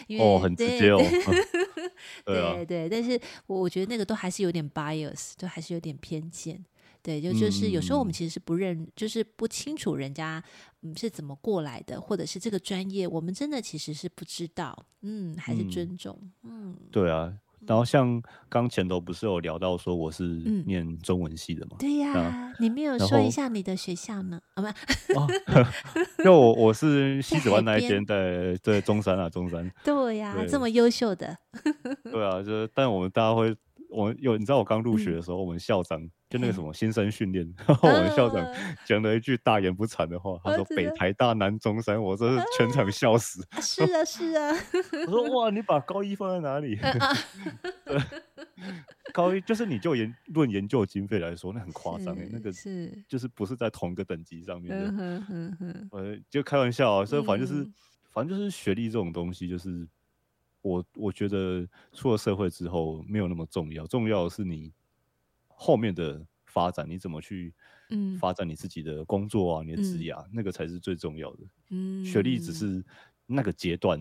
[0.08, 0.98] 因为哦，很直接哦，
[2.26, 6.64] 对对、啊、对，但是我觉得那个都还是有点 bias，都还是有点偏见，
[7.02, 10.42] 对，就就是有时候我们其实是不认，嗯、就是不清楚人家
[10.82, 16.76] 嗯是怎么过来的，或者是这个专业，我们真的其实是不知道，嗯，还是尊重，嗯，嗯。
[16.90, 17.32] 对啊。
[17.66, 20.24] 然后像刚前头不是有聊到说我是
[20.66, 21.76] 念中文系的嘛？
[21.76, 24.40] 嗯、对呀、啊，你没有说一下你的学校呢？
[24.54, 24.68] 啊不
[26.22, 29.70] 因为我我是西子湾那一间在在中山啊，中山。
[29.84, 31.36] 对呀、啊，这么优秀的。
[32.04, 33.54] 对啊，就是但我们大家会，
[33.90, 36.08] 我有你知道我刚入学的时候，嗯、我们校长。
[36.28, 38.44] 就那个什么新生训练， 然后我们校长
[38.84, 43.46] 讲了一句大言不惭的话，他说：“北台大南中山。”我真是全场 笑死。
[43.62, 44.52] 是啊，是啊。
[45.06, 46.76] 我说：“哇，你把高一放在哪里？”
[49.14, 55.22] 高一就是你就研论研究经费来说，那很夸张诶，那个是就是不是在同一个等级上面的。
[55.92, 57.74] 呃，就开玩笑啊，所以反正就是、嗯、
[58.10, 59.86] 反正就是学历这种东西，就是
[60.66, 64.72] 我我觉得出了社会之后没有那么重要，重要的是你。
[65.58, 67.54] 后面的发展，你怎么去
[67.88, 69.62] 嗯发展你自己的工作啊？
[69.62, 71.38] 嗯、你的职业、嗯，那个才是最重要的。
[71.70, 72.84] 嗯，学历只是
[73.24, 73.98] 那个阶段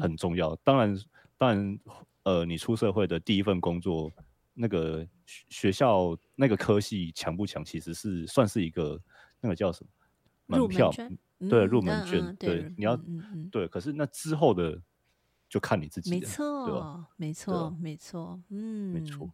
[0.00, 0.54] 很重要。
[0.54, 0.98] 嗯、当然，
[1.36, 1.78] 当然，
[2.22, 4.10] 呃，你出社会的第一份工作，
[4.54, 5.06] 那个
[5.50, 8.98] 学校那个科系强不强，其实是算是一个
[9.42, 9.84] 那个叫什
[10.46, 10.90] 么门票？
[11.50, 12.18] 对，入门券。
[12.22, 13.68] 嗯、对，对，你要、嗯、对。
[13.68, 14.80] 可是那之后的
[15.54, 16.10] 就看你自己。
[16.10, 18.40] 没错，没错，没错。
[18.48, 19.30] 嗯，没错。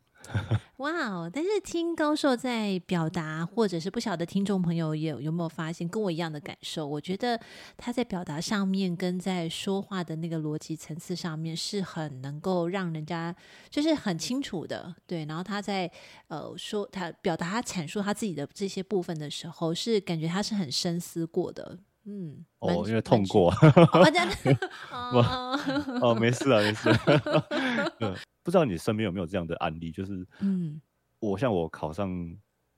[0.76, 1.30] 哇哦！
[1.32, 6.86] 但是听高寿在表达，或者是不晓得听众朋友有有没有发现跟我一样的感受？
[6.86, 7.40] 我觉得
[7.78, 13.34] 他在表达上面跟在说话的那个逻辑层次上面是很能够让人家
[13.70, 14.94] 就是很清楚的。
[15.06, 15.90] 对，然后他在
[16.28, 21.78] 呃说他表达他阐述他自己的这些部分的时候，是感觉他是很深思过的。
[22.10, 23.52] 嗯，哦，因为痛过。
[24.90, 25.58] 哦，
[26.00, 26.90] 哦，没事啊，没事。
[28.42, 29.92] 不知道你身边有没有这样的案例？
[29.92, 30.80] 就是，嗯，
[31.20, 32.08] 我像我考上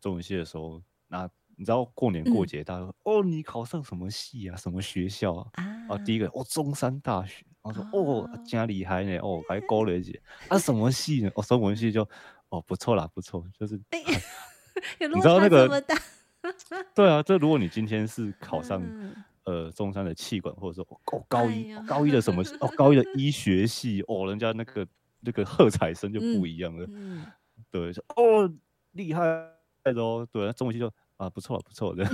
[0.01, 4.57] 中文系的时候，那你知道过年过节，大家说、嗯、哦，你考上什么系啊？
[4.57, 5.51] 什么学校啊？
[5.89, 7.47] 啊，第一个哦，中山大学。
[7.63, 11.31] 然后说哦，真厉害呢，哦，还高了一节啊，什么系呢？
[11.37, 12.03] 哦，中文系就
[12.49, 13.81] 哦，不错啦，不错，就是，
[14.99, 15.81] 你知道那个，
[16.95, 24.87] 对啊，这如果你今天是考上、嗯、呃中山的气管，或者说哦高一、哎、高一的什么哦高一的医学系哦，人家那个。
[25.25, 26.85] 那个喝彩声就不一样了，
[27.71, 28.53] 对，说哦
[28.91, 29.23] 厉害
[29.95, 32.05] 哦，对，中文系就啊不错不错的，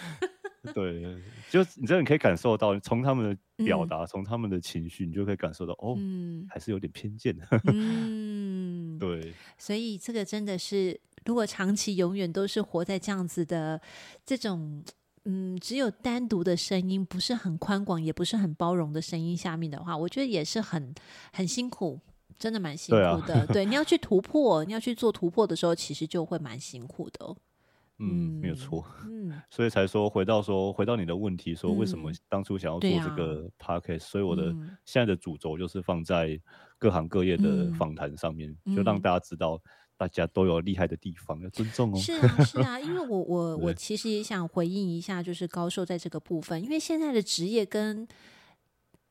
[0.72, 1.02] 对，
[1.50, 13.78] 就你这样你可以感受到，从他们的表达，从、嗯、他们的情绪，你就可以感受到哦、嗯，还是有点偏见的，嗯， 对，所以这个真的是，如果长期永远都是活在这样子的
[14.24, 14.82] 这种，
[15.24, 20.94] 嗯，只有单独的声音，不是很宽广，也不是很包容的声音下面的话，我觉得也是很
[21.32, 22.00] 很辛苦。
[22.38, 27.34] 真的蛮辛苦的，对，啊、对，你要去突破，你要去做突破的时候，其实就会蛮辛苦的。
[27.98, 28.84] 嗯，嗯没有错。
[29.06, 36.38] 嗯，所以才说回到说回到你的问题，说为什么当初想要做这个 podcast？、嗯、所以我的现在的主轴就是放在
[36.76, 39.58] 各行各业的访谈上面、嗯，就让大家知道
[39.96, 41.96] 大家都有厉害的地方，要尊重哦。
[41.96, 48.06] 是啊，是啊， 因为我我我其实也想回应一下，就是高寿在这个部分，因为现在的职业跟。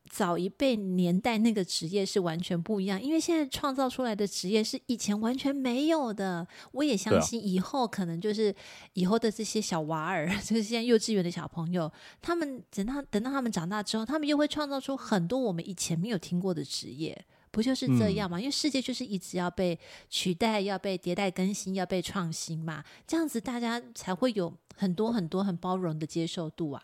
[0.08, 6.48] 早一辈年代那个职业是完全不一样，因为现在创造出来的职业是以前完全没有的。
[6.74, 8.54] 我也相信以后可能就是
[8.94, 18.38] 以后的这些小娃儿，就是现在幼稚园的小朋友，他们等到等到他们长大之后，他们又会创造出很多我们以前没有听过的职业，不就是这样吗？
[18.38, 18.42] 嗯。
[18.42, 26.84] 因为世界就是一直要被取代，要被迭代更新，要被创新嘛，这样子大家才会有很多很多很包容的接受度啊。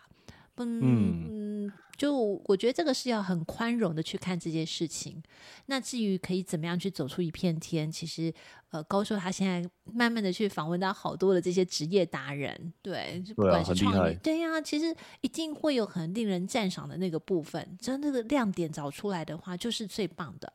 [0.66, 5.22] 嗯嗯，就我觉得这个是要很宽容的去看这件事情。
[5.68, 8.34] 那至于可以怎么样去走出一片天，其实
[8.72, 17.78] 呃，高寿他现在慢慢的去访问到好多的这些职业达人，对，不管是创业，对呀、啊，其实一定会有很令人赞赏的那个部分。
[17.80, 20.52] 只要那个亮点找出来的话，就是最棒的。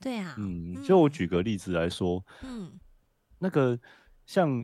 [0.00, 2.72] 对啊，嗯，就我举个例子来说，嗯，
[3.38, 3.78] 那个
[4.26, 4.62] 像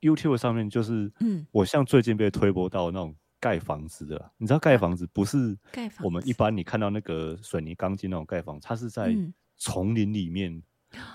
[0.00, 3.14] YouTube 上面，就是嗯，我像最近被推播到那种。
[3.44, 9.14] 盖房子的，你知道盖房子不是盖我们一般你看到那个水泥钢筋那种盖房子，它是在
[9.58, 10.62] 丛林里面，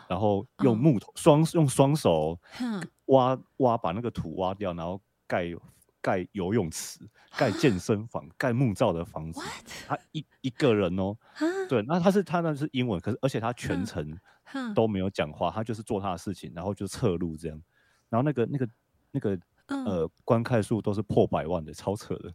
[0.08, 2.40] 然后用木头双、哦、用双手
[3.06, 5.48] 挖挖把那个土挖掉，然后盖
[6.02, 7.00] 盖游泳池、
[7.36, 9.42] 盖健身房、盖木造的房子。
[9.88, 11.18] 他一一个人哦，
[11.68, 14.16] 对，那他是他那是英文，可是而且他全程
[14.76, 17.60] 都没有讲话，他就是做他的事情，然后就侧录这样，
[18.08, 18.70] 然后那个那个
[19.10, 19.40] 那个
[19.70, 22.34] 呃观看数都是破百万的，超扯的。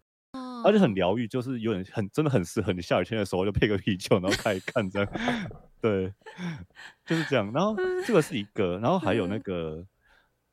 [0.64, 5.08] 而且很疗愈，就是有点很真的很适合你下雨天的时候就配个啤酒，然后开始看这样，
[5.78, 6.10] 对，
[7.04, 7.52] 就是这样。
[7.52, 9.84] 然后这个是一个，然后还有那个，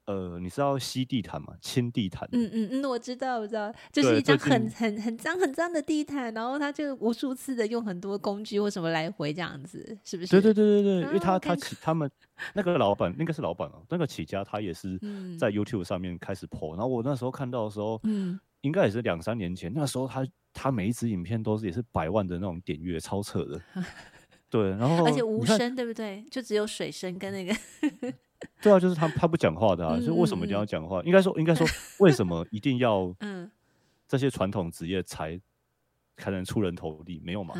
[0.05, 1.53] 呃，你知道吸地毯吗？
[1.61, 2.27] 清地毯。
[2.31, 10.29] 嗯嗯嗯，我知道，我知道，就是一张很很很脏很脏的地毯，然后他就无数次的用很多工具或什么来回这样子，是不是？
[10.31, 12.09] 对对对对对，因为他他起他们
[12.53, 14.97] 那个老板应该是老板哦，那个起家他也是
[15.39, 18.39] 在 YouTube 上面开始 po，然后我那时候看到的时候，嗯。
[18.61, 23.59] 应该也是两三年前，那时候他他每一支影片都是也是百万的那种点阅，超扯的。
[24.51, 26.23] 对，然后而且无声，对不对？
[26.29, 27.55] 就只有水声跟那个。
[28.61, 31.01] 对啊，就是他他不讲话的啊，就为什么一定要讲话？
[31.03, 31.65] 应该说应该说，
[31.99, 33.49] 为什么一定要嗯
[34.07, 35.39] 这些传统职业才
[36.17, 37.21] 才能出人头地？
[37.23, 37.53] 没有嘛？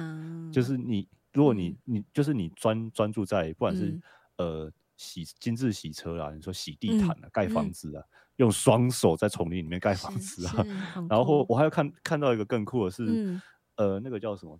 [0.51, 3.99] 就是你如果你你就是你专专注在不管是
[4.37, 8.03] 呃洗精致洗车啦，你说洗地毯啊，盖房子啊。
[8.37, 10.65] 用双手在丛林里面盖房子啊，
[11.07, 13.41] 然后我还要看看到一个更酷的是，嗯、
[13.75, 14.59] 呃，那个叫什么？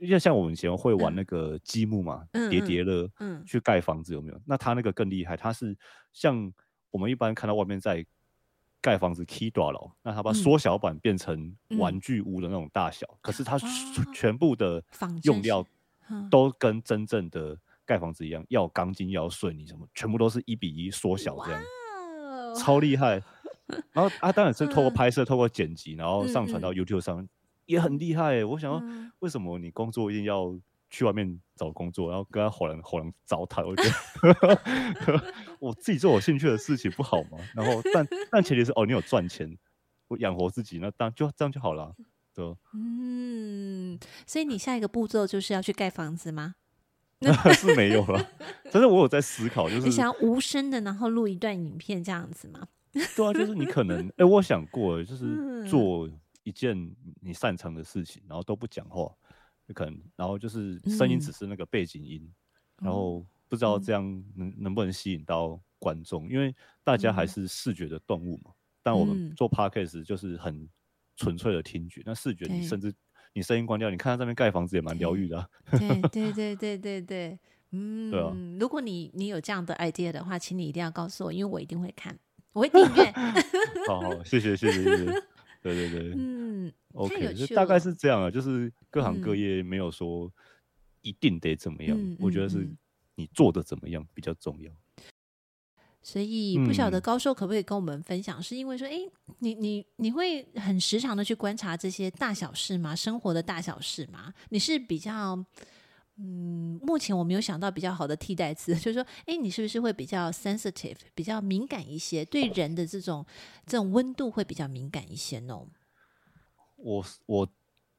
[0.00, 4.40] 因为像我们以前会玩那个积木嘛，叠叠乐，嗯，去盖房子有没有？
[4.44, 5.76] 那他那个更厉害，他是
[6.12, 6.52] 像
[6.90, 8.04] 我们一般看到外面在
[8.80, 13.58] 盖房子 key 大楼，那他把缩小版变成玩具屋的那种大小，嗯、可是他
[14.14, 14.82] 全部的
[15.22, 15.64] 用料
[16.30, 21.62] 都跟真正的盖房子一样，要钢筋，要水泥什么，全部都是一比一缩小这样。
[22.56, 23.22] 超厉害，
[23.92, 27.28] 然后啊，当然是透过拍摄、透过剪辑，然后上传到 YouTube 上，
[27.66, 28.44] 也很厉害。
[28.44, 28.82] 我想要，
[29.20, 33.66] 为什么你工作一定要去外面找工作，然后跟他吼人吼人糟蹋？
[33.66, 35.22] 我觉得
[35.60, 37.38] 我自己做我兴趣的事情不好吗？
[37.54, 39.56] 然后，但但前提是哦，你有赚钱，
[40.08, 41.94] 我养活自己，那当就这样就好了，
[42.34, 42.44] 对。
[42.74, 46.54] 嗯，所以你下一个步骤就是要去盖房子吗？
[47.54, 48.30] 是没有了，
[48.70, 52.68] 但是我有在思考，就是你想要无声的，然后录一段影片这样子吗？
[52.92, 56.06] 对啊，就是你可能， 哎、欸，我想过，就是做
[56.46, 56.74] 一件
[57.20, 59.12] 你擅长的事情，然后都不讲话，
[59.74, 62.22] 可能，然后就是声音只是那个背景音，
[62.78, 64.02] 嗯、然后不知道这样
[64.34, 66.54] 能能不能吸引到观众，因为
[66.84, 68.52] 大家还是视觉的动物嘛。
[68.82, 70.68] 但我们做 Podcast 就是很
[71.16, 72.94] 纯粹的听觉，那视觉你甚至。
[73.32, 75.46] 你声音关掉，你看他这边盖房子也蛮疗愈的、啊。
[75.72, 77.38] 对 对对对对对，
[77.70, 78.34] 嗯，对啊。
[78.58, 82.18] 如果你你有这样的 idea 的话，请你一定要告诉我，因为我一定会看，
[82.54, 83.12] 我会订阅。
[83.86, 85.04] 好好，谢谢谢谢谢谢。
[85.60, 86.35] 对对对， 嗯
[86.92, 90.32] ，OK，就大概是这样啊，就是各行各业没有说
[91.02, 92.68] 一定得怎么样，嗯、我觉得是
[93.14, 94.70] 你做的怎么样比较重要。
[96.02, 98.38] 所以不晓得高寿可不可以跟我们分享？
[98.38, 102.94] 嗯、是因为说，哎、欸，你你你会很时常的去观察这些大小事吗？
[102.94, 104.32] 生活的大小事吗？
[104.50, 105.36] 你是比较，
[106.18, 113.26] 嗯，目前我没有想到比较好的替代词， 就是说，哎、欸，你是不是会比较 sensitive，比较敏感一些，对人的这种
[113.66, 115.60] 这种温度会比较敏感一些呢？
[116.76, 117.48] 我我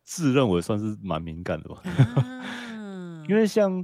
[0.03, 3.83] 自认为算是蛮敏感的吧， 啊、因为像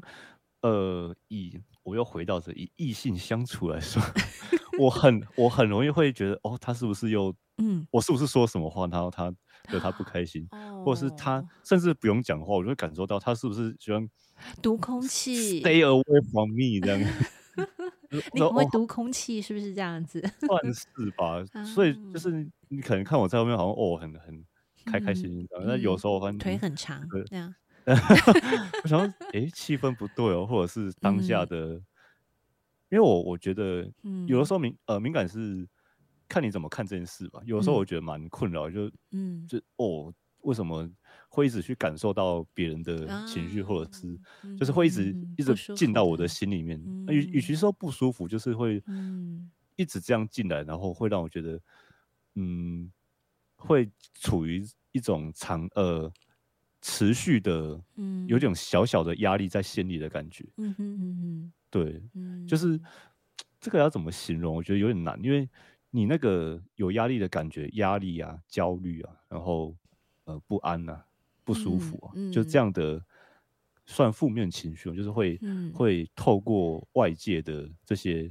[0.62, 1.60] 呃以。
[1.86, 4.02] 我又回到这以异性相处来说，
[4.80, 9.30] 我很我很容易会觉得哦，他是不是又 嗯，我是不是说什么话，然后他
[9.68, 14.10] 惹他不开心，哦、或者是他甚至不用讲话，我就会感受到他是不是喜欢
[14.62, 17.14] 读空气，stay away from me 这样。
[18.34, 20.22] 你很会读空气，是不是这样子？
[20.48, 21.44] 算是吧。
[21.66, 24.46] 所以就是你可能看我在外面好像哦很很
[24.86, 27.54] 开开心心的，那、嗯、有时候我发现腿很长这样。
[27.86, 29.00] 我想说，
[29.34, 31.86] 哎、欸，气氛不对哦，或者是当下的，嗯、
[32.92, 33.92] 因为我我觉得，
[34.26, 35.68] 有的时候敏呃敏感是
[36.30, 37.42] 看你怎么看这件事吧。
[37.46, 40.90] 有的时候我觉得蛮困扰，就嗯，就哦，为什么
[41.28, 44.18] 会一直去感受到别人的情绪，或者是
[44.58, 46.80] 就是会一直、嗯、一直进到我的心里面。
[47.10, 48.82] 与与、嗯、其说不舒服，就是会
[49.76, 51.60] 一直这样进来，然后会让我觉得，
[52.36, 52.90] 嗯，
[53.68, 56.12] 会处于一种长呃。
[56.86, 62.78] 持续的，嗯，有点小小的压力在心里的感觉，嗯哼嗯哼，对，嗯，就是
[63.58, 64.54] 这个要怎么形容？
[64.54, 65.50] 我觉得有点难，因为
[65.92, 69.74] 你那个有压力的感觉，压力啊、焦虑啊，然后
[70.26, 71.06] 呃不安啊、
[71.46, 73.02] 不舒服啊，嗯嗯、就这样的
[73.86, 78.30] 算负面情绪，就是会、嗯、会透过外界的这些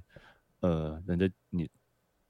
[0.61, 1.71] 呃人的你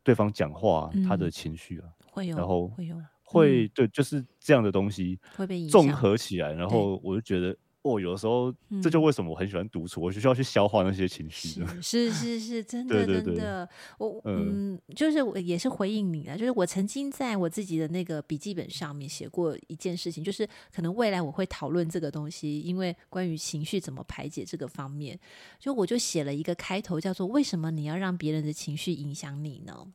[0.04, 2.96] 对方讲话、啊嗯、他的情绪啊，会有，然后会有。
[3.24, 11.64] 会对，就是这样的东西会被综合起来，然后我就觉得哦，有的时候、嗯、这就为什么我很喜欢独处，我就需要去消化那些情绪。
[11.80, 13.66] 是是是是，真的真的，
[13.98, 25.18] 我嗯，就是我也是回应你啊，就是我曾经在我自己的那个笔记本上面写过一件事情，就是可能未来我会讨论这个东西，因为关于情绪怎么排解这个方面，
[25.58, 29.86] 就我就写了一个开头，叫做“为什么你要让别人的情绪影响你呢？”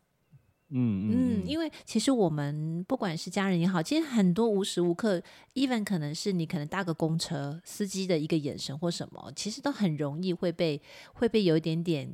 [0.70, 5.22] 嗯嗯，因为其实我们不管是家人也好，其实很多无时无刻
[5.54, 10.82] ，even 可能是你可能搭个公车，司机的一个眼神或什么，其实都很容易会被
[11.14, 12.12] 会被有一点点，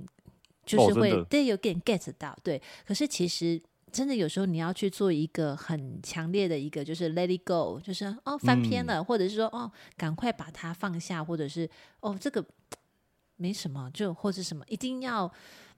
[0.64, 2.62] 就是会、哦、对有点 get 到，对。
[2.86, 3.60] 可是其实
[3.92, 11.68] 真的有时候你要去做一个很强烈的一个，就是 let it go，就是哦翻篇了，嗯、或者是说哦赶快把它放下，或者是
[12.02, 12.46] 哦这个
[13.38, 15.34] 没什么，就或者什么一定要。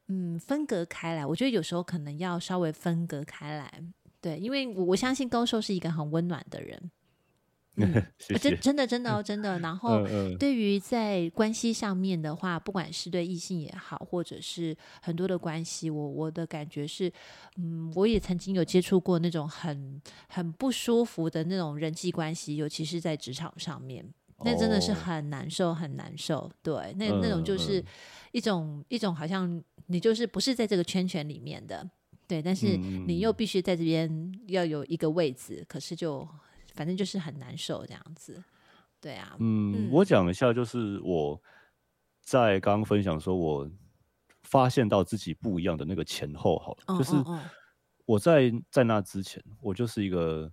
[0.08, 3.84] 嗯，分隔开来，我觉得有时候可能要稍微分隔开来，
[4.22, 6.92] 对，因为我我相信高寿是一个很温暖的人，
[7.78, 8.06] 嗯，
[8.40, 9.60] 真真的真的哦，真的。
[9.60, 10.06] 然后
[10.40, 17.12] 对于在关系上面的话，不管是对异性也好，或者是很多的关系，我我的感觉是，
[17.58, 24.08] 嗯，我也曾经有接触过那种很很不舒服的那种人际关系，尤其是在职场上面，
[24.44, 26.52] 那真的是很难受，很难受。
[26.62, 27.84] 对，那那种就是
[28.32, 29.64] 一种一种好像。
[29.88, 31.88] 你就是不是在这个圈圈里面的，
[32.28, 36.28] 对，但是你又必须在这边要有一个位置，嗯、可是就
[36.74, 38.44] 反正就是很难受这样子，
[39.00, 39.36] 对啊。
[39.40, 41.40] 嗯，嗯我讲一下，就是我
[42.24, 43.70] 在刚刚分享说，我
[44.42, 47.14] 发现到自己不一样的那个前后，好了，哦、就是
[48.06, 50.52] 我在在那之前，我就是一个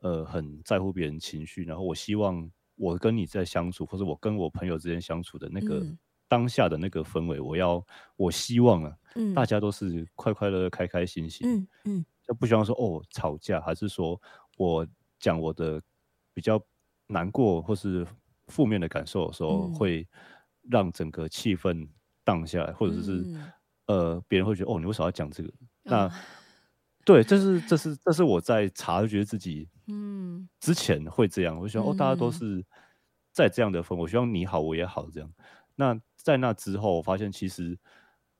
[0.00, 5.80] 呃很在乎别人情绪，然后我希望我跟你在相处，或者我跟我朋友之间相处的那个。
[5.80, 5.98] 嗯。
[6.28, 14.18] 当下的那个氛围，我要，我希望啊，嗯、大家都是快快乐乐、开开心心，嗯嗯，就不希望说哦吵架，还是说
[14.56, 14.86] 我
[15.18, 15.78] 讲我的
[16.32, 16.58] 比较
[17.06, 18.06] 难过或是
[18.46, 20.08] 负面的感受的时候，嗯、会
[20.70, 21.86] 让整个气氛
[22.24, 23.52] 荡下来，或者是、嗯、
[23.88, 25.50] 呃别人会觉得哦你为什么要讲这个？
[25.50, 26.10] 嗯、那
[27.04, 30.48] 对，这是这是这是我在察觉自己嗯。
[30.60, 32.64] 之前会这样，我希望哦大家都是
[33.32, 35.32] 在这样的氛围，我希望你好我也好这样。
[35.74, 37.78] 那在那之后，我发现其实，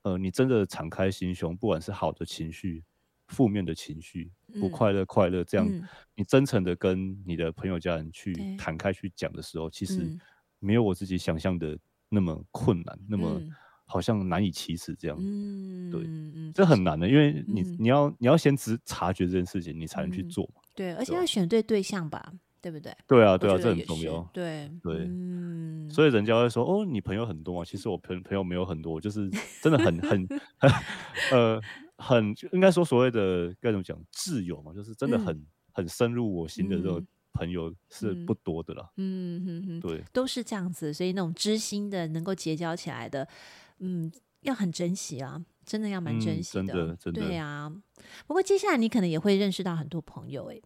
[0.03, 2.83] 呃，你真的敞开心胸，不管是好的情绪、
[3.27, 5.83] 负面的情绪、不快乐、快乐，这样，嗯、
[6.15, 10.17] 你真诚的跟你的朋友、家人去坦开去讲的时候，其实
[10.59, 11.77] 没有我自己想象的
[12.07, 13.41] 那么困难，嗯、那么
[13.85, 15.17] 好像难以启齿这样。
[15.19, 20.49] 嗯，对，嗯、这很难的，因为你你要你要先知察觉这件事情，你才能去做。
[20.75, 22.33] 对，而且要选对对象吧。
[22.63, 22.95] 对不对？
[23.05, 24.21] 对啊，对啊，这很重要。
[24.31, 27.65] 对对，嗯，所以人家会说，哦，你朋友很多啊。
[27.65, 29.29] 其实我朋朋友没有很多，就是
[29.61, 30.25] 真的很很
[31.33, 31.61] 呃
[31.97, 38.89] 很应该说所谓的该怎么讲挚友嘛，就是真的很很深入我心的这种朋友是不多的啦。
[38.95, 43.27] 嗯嗯嗯，对，都是这样子，所以那种知心的能够结交起来的，
[43.79, 44.09] 嗯，
[44.43, 47.21] 要很珍惜啊，真的要蛮珍惜的，真的真的。
[47.21, 47.71] 对啊，
[48.27, 50.59] 不过接下来你可能也会认识到很多朋友哎。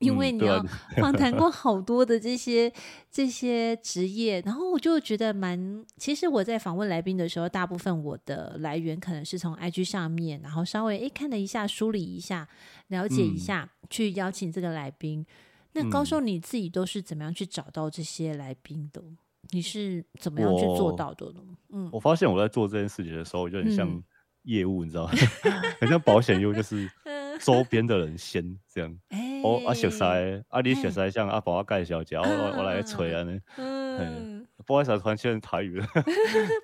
[0.00, 0.64] 因为你要
[1.02, 5.84] 访谈过好多的这些、嗯啊、这些职业，然后我就觉得蛮……
[5.96, 12.46] 其实我在访问来宾的时候，大部分我的来源可能是从 IG 上面，然后稍微诶看了一下、梳理一下、
[12.86, 15.26] 了解一下，嗯、去邀请这个来宾。
[15.72, 19.02] 那高寿你自己都是怎么样去找到这些来宾的？
[19.50, 21.40] 你是怎么样去做到的呢？
[21.70, 24.02] 嗯，我发现我在做这件事情的时候，就很像
[24.42, 25.12] 业务，嗯、你知道吗？
[25.80, 26.88] 很像保险业务，就是。
[27.40, 28.92] 周边的人先这样，
[29.44, 30.02] 哦，啊熟悉，
[30.48, 32.26] 啊你小塞，像阿宝阿介绍一下，我
[32.56, 35.86] 我来吹啊呢，嗯，不好意思，突然切成台语了，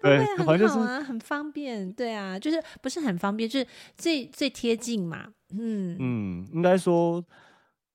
[0.03, 3.67] 对，很好啊，很方便，对啊，就是不是很方便，就是
[3.97, 5.97] 最最贴近嘛，嗯。
[6.01, 7.25] 嗯，应该说，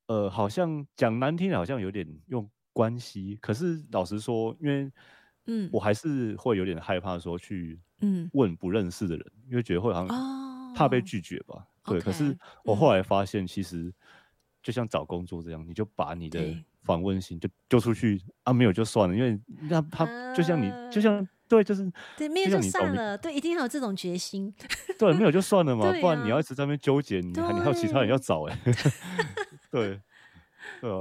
[0.08, 4.92] 呃，好像讲难听，好像有点用关系，可是老实说，因为，
[5.48, 11.66] 嗯，我还是会有点害怕说去，嗯，问不认识的人，因为觉得会好像怕被拒绝吧。
[11.86, 13.92] 对，可是我后来发现，其实
[14.62, 19.40] 就像找工作这样，你就把你的访问信就丢出去啊，没有就算了，因为
[19.70, 24.54] 那他就像你，就像对，就是对，没有就算了，对，一定要有这种决心。
[25.00, 28.60] 对，没有就算了 嘛，不然你要一直在那边纠结， 你还你还有其他人要找哎。
[29.72, 30.00] 对，
[30.82, 31.00] 对啊，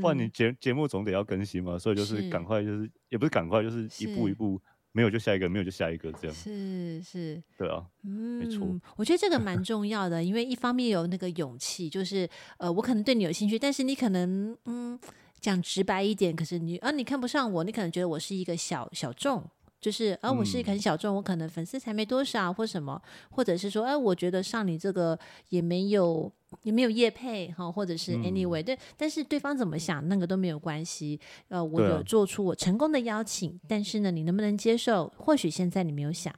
[0.00, 4.60] 不然你节节目总得要更新嘛，所以就是赶快，就是也不是赶快，就是一步一步。
[4.90, 6.34] 没有就下一个，没有就下一个，这样。
[6.34, 8.66] 是是，对啊，嗯，没错。
[8.96, 9.38] 我觉得这个。
[9.38, 14.98] 蛮重要的，因为一方面有那个勇气，就是呃，我可能对你有兴趣，但是你可能嗯，
[15.40, 19.44] 讲直白一点，可是你啊，你看不上我，你可能觉得我是一个小小众，
[19.80, 25.16] 就是啊，我是一个很小众，我可能粉丝才没多少，或什么，或者是说，哎、啊，我觉得上你这个
[25.50, 26.32] 也没有
[26.62, 31.20] 也没有业配哈，或者是 anyway，、嗯、对，但是对方怎么想，那个都没有关系。
[31.48, 35.12] 呃，我有做出我成功的邀请，啊、但是呢，你能不能接受？
[35.16, 36.34] 或许现在你没有想，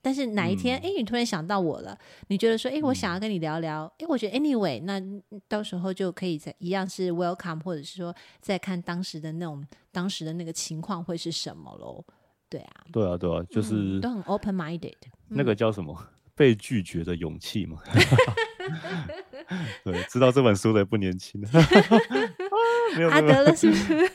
[0.00, 1.98] 但是哪一天，哎、嗯，你突然想到我了，
[2.28, 5.00] 你觉得说，哎，我想要跟你聊聊，哎、嗯，我觉得 anyway，那
[5.48, 12.04] 到时候就可以在一样是 welcome，或者是说再看当时的那种当时的那个情况会是什么喽？
[12.48, 14.94] 对啊，对啊，对啊，就是、嗯、都很 open minded。
[15.28, 15.94] 那个叫什么？
[16.00, 17.82] 嗯、 被拒绝的勇气嘛。
[19.84, 21.40] 对，知道这本书的不年轻。
[22.96, 24.10] 没有阿德了是不是？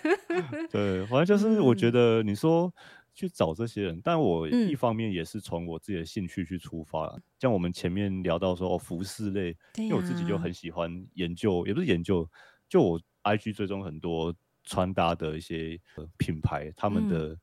[0.71, 2.73] 对，反正就是我觉得你说
[3.13, 7.05] 去找这些人，嗯、但我一方面也是从我自己的兴趣去出发。
[7.05, 12.27] 嗯、像我们前面聊到说哦，服饰类，啊、因为我自己就很喜欢研究，也不是研究，
[12.67, 14.33] 就我 IG 追踪很多
[14.63, 15.79] 穿搭的一些
[16.17, 17.39] 品牌，他们的、嗯、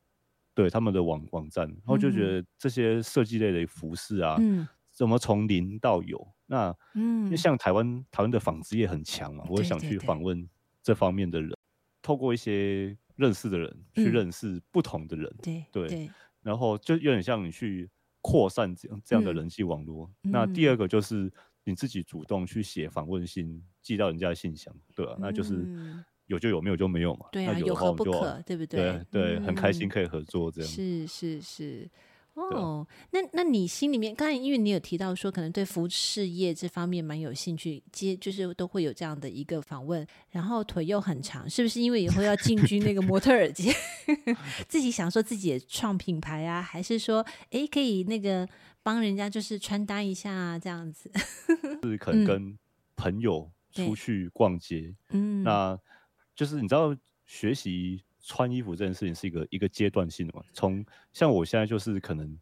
[0.53, 6.27] 对他们的网网站，然后就觉得这些设计类的服饰啊，嗯、怎么从零到有？
[6.51, 10.45] 那，嗯，因为像台湾，台湾的纺织业很强嘛，我也想去访问
[10.83, 11.59] 这方面的人，对对对，
[12.01, 17.89] 透过一些认识的人去认识不同的人，嗯、对，对，然后就有点像你去
[18.19, 20.11] 扩散这样这样的人际网络。
[20.23, 21.31] 嗯、那第二个就是
[21.63, 25.17] 你自己主动去写访问信，寄到人家的信箱，对吧、啊？
[25.21, 25.65] 那就是
[26.25, 27.27] 有就有，没有就没有嘛。
[27.31, 29.01] 对啊，有何不可，对不对？
[29.09, 30.69] 对，很开心可以合作这样。
[30.69, 31.89] 是是是。
[32.49, 43.73] 哦，那那你心里面，刚才因为你有提到说，可能对服饰业这方面蛮有兴趣，接就是都会有这样的一个访问，然后腿又很长，是不是因为以后要进军那个模特儿界，
[44.67, 48.47] 自己想说自己也创品牌啊，还是说，哎，可以那个
[48.83, 51.11] 帮人家就是穿搭一下啊，这样子？
[51.83, 52.57] 是可能跟
[52.95, 55.79] 朋友出去逛街，嗯，那
[56.35, 58.03] 就是你知道学习。
[58.21, 62.37] 穿衣服这件事情是一个一个阶段性的嘛，从像我现在就是可能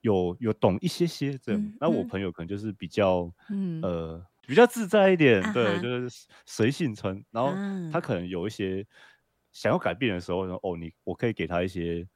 [0.00, 7.50] 有有懂一些些这样，那、嗯、我朋友可能就是比较、嗯、呃比较自在一点，啊、对，就是随性穿，然后
[7.90, 8.86] 他可能有一些
[9.52, 12.06] 想要改变的时候，然后哦，你我可以给他一些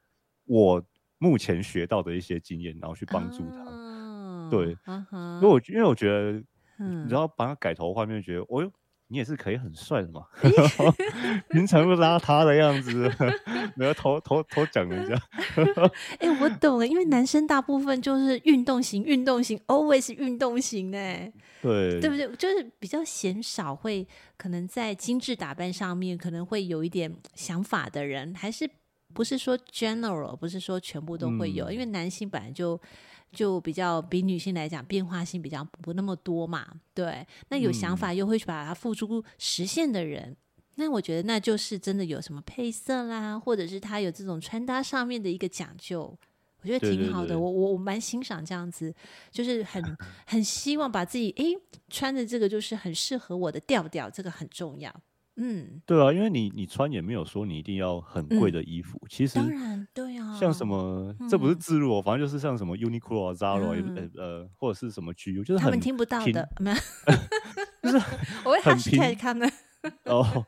[0.45, 0.83] 我
[1.17, 5.39] 目前学到的一些经验，然后去帮助他，啊、对，啊、哈。
[5.41, 6.43] 因为我因为我觉得，
[6.79, 8.71] 嗯、你知道把他改头换面，觉得我又。
[9.11, 10.21] 你也是可以很帅的嘛
[11.49, 13.11] 平常不邋遢的样子，
[13.75, 15.15] 没有偷偷偷讲人家。
[16.19, 21.31] 哎、欸，我懂了，因为男生大部分就是运动型，运动型，always 运动型哎，
[21.61, 22.27] 对，对不对？
[22.35, 24.07] 就是比较鲜少会
[24.37, 28.69] 可能在精致打扮上面可能会有一点想法的人，还是
[29.13, 32.79] 不是说 general，不是说全部都会有，嗯、因为男性本来就。
[33.31, 37.25] 就比较比女性来讲变化性比较不那么多嘛，对。
[37.49, 40.37] 那有想法又会去把它付诸实现的人，嗯、
[40.75, 46.17] 那我觉得那就是真的有什么配色啦，或者是他有这种穿搭上面的一个讲究，
[46.61, 47.27] 我觉得挺好的。
[47.27, 48.93] 对对对，我我我蛮欣赏这样子，
[49.31, 51.55] 就是很很希望把自己诶
[51.89, 54.93] 穿的这个就是很适合我的调调，这个很重要。
[55.41, 66.77] 嗯，对啊，因为你你穿也没有说你一定要很贵的衣服，其实当然对啊，像什么这不是自入哦，反正就是像什么 Uniqlo 啊、Zara 呃或者是什么 GU，就是他们听不到的，没有，
[67.81, 68.05] 就是
[68.43, 69.49] 我会 hashtag 他们。
[70.03, 70.45] 哦。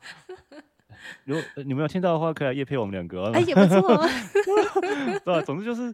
[1.24, 3.82] 如果你没有听到的话，可以来夜配我们两个，哎也不错，
[5.24, 5.94] 对啊，总之就是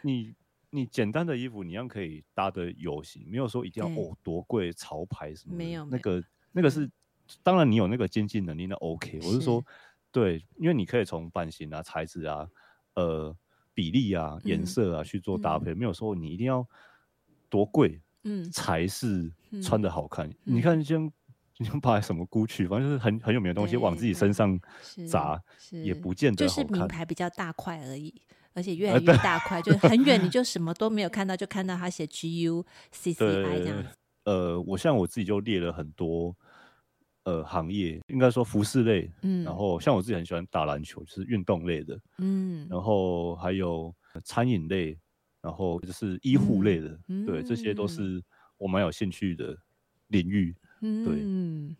[0.00, 0.34] 你
[0.70, 6.90] 你简单的衣服，你一样可以搭的有型，没有说一定要哦多贵潮牌什么，没有那个那个是。
[7.42, 9.18] 当然，你有那个经济能力，那 OK。
[9.22, 9.66] 我是说，是
[10.10, 12.46] 对，因为你可以从版型啊、材质啊、
[12.94, 13.34] 呃、
[13.72, 16.66] 比例啊、颜色啊去做搭配，嗯、没有说你一定要
[17.48, 20.28] 多贵，嗯，才是穿的好看。
[20.28, 21.10] 嗯、你看，像
[21.58, 24.58] 你把什么 Gucci，反正就是很很有名的东西，往自己身上
[25.08, 26.46] 砸，也不见得。
[26.46, 28.12] 就是名牌比较大块而已，
[28.52, 33.88] 而且越来越大块，呃、就很远你 就什么都没有看到，就看到他写 GU CCI 这样子。
[34.24, 36.36] 呃，我像我自己就列了很多。
[37.24, 43.94] 呃，行业应该说服饰类，嗯，然后像我自己很喜欢打篮球，就是运动类的，嗯，然后还有
[44.24, 44.98] 餐饮类，
[45.40, 48.20] 然后就是医护类的，嗯、对，这些都是
[48.56, 49.56] 我蛮有兴趣的
[50.08, 51.14] 领域，嗯，对。
[51.22, 51.76] 嗯、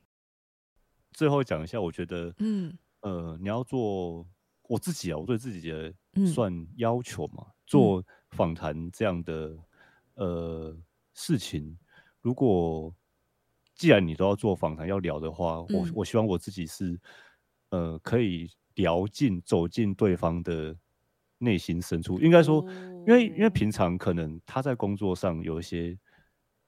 [1.12, 4.24] 最后讲一下，我觉得，嗯，呃，你要做
[4.68, 5.93] 我自己啊，我对自己的
[6.24, 9.59] 算要求嘛，嗯、做访谈这样的
[10.14, 10.76] 呃
[11.14, 11.76] 事情，
[12.20, 12.95] 如果。
[13.83, 16.97] 既然你都要做访谈要聊的话，嗯、我我希望我自己是，
[17.70, 20.76] 呃，可以聊进走进对方的
[21.39, 22.20] 内心深处。
[22.20, 22.64] 应该说，
[23.09, 25.99] 因为因为平常可能他在工作上有一些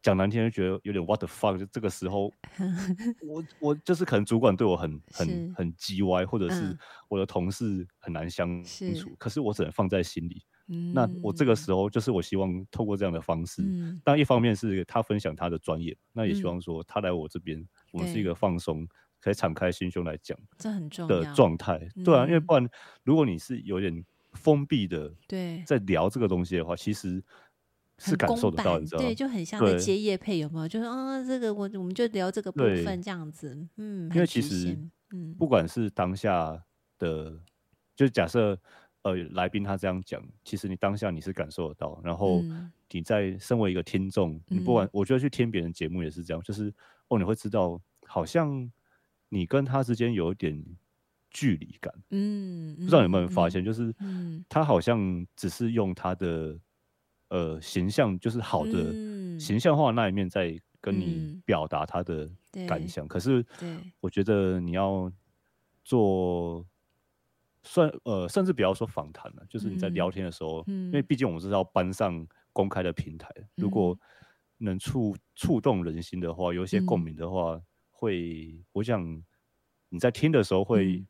[0.02, 1.56] 讲难听，就觉得有点 what the fuck。
[1.56, 2.32] 就这个时候，
[3.24, 6.76] 我我就是可能主管对我很很很叽歪，或者是
[7.08, 8.68] 我的同事很难相处。
[8.68, 18.86] 是可是我只能放在心里，嗯，那我这个时候就是我希望透过这样的方式，嗯，但一方面是他分享他的专业，那也希望说他来我这边，我们是一个放松，
[19.20, 21.88] 可以敞开心胸来讲，这很重要的状态。
[22.04, 22.68] 对啊，因为不然
[23.02, 27.22] 如果你是有点封闭的，对，在聊这个东西的话，其实。
[27.96, 29.06] 是感受得到，你知道吗？
[29.06, 30.66] 对，就很像在接业配，有没有？
[30.66, 34.76] 就是啊、哦，这个我我们就聊这个部分这样子，嗯，因为其实，
[35.12, 36.60] 嗯，不管是当下
[36.98, 37.38] 的，
[37.94, 38.58] 就假设
[39.04, 42.42] 呃来宾他这样讲，其实你当下你是感受得到，然后
[42.90, 46.74] 你在身为一个听众，嗯、你不管我觉得去听别人节目也是这样，就是
[47.06, 48.68] 哦你会知道，好像
[49.28, 50.60] 你跟他之间有一点
[51.30, 53.94] 距离感，嗯，不知道有没有发现，就是
[54.48, 56.58] 他好像只是用他的。
[57.30, 58.92] 呃，形象就是好的
[59.40, 62.30] 形象化的那一面，在跟你表达他的
[62.68, 63.06] 感想。
[63.06, 63.44] 嗯、可是，
[63.98, 65.10] 我觉得你要
[65.82, 66.64] 做
[67.64, 73.98] 算呃，甚至不要说访谈了，就是你在聊天的时候，嗯、因为毕竟我们是要搬上公开的平台，嗯、如果
[74.58, 79.02] 能触触动人心的话，有一些共鸣的话，嗯、会，我想
[79.88, 80.98] 你在听的时候会。
[80.98, 81.06] 嗯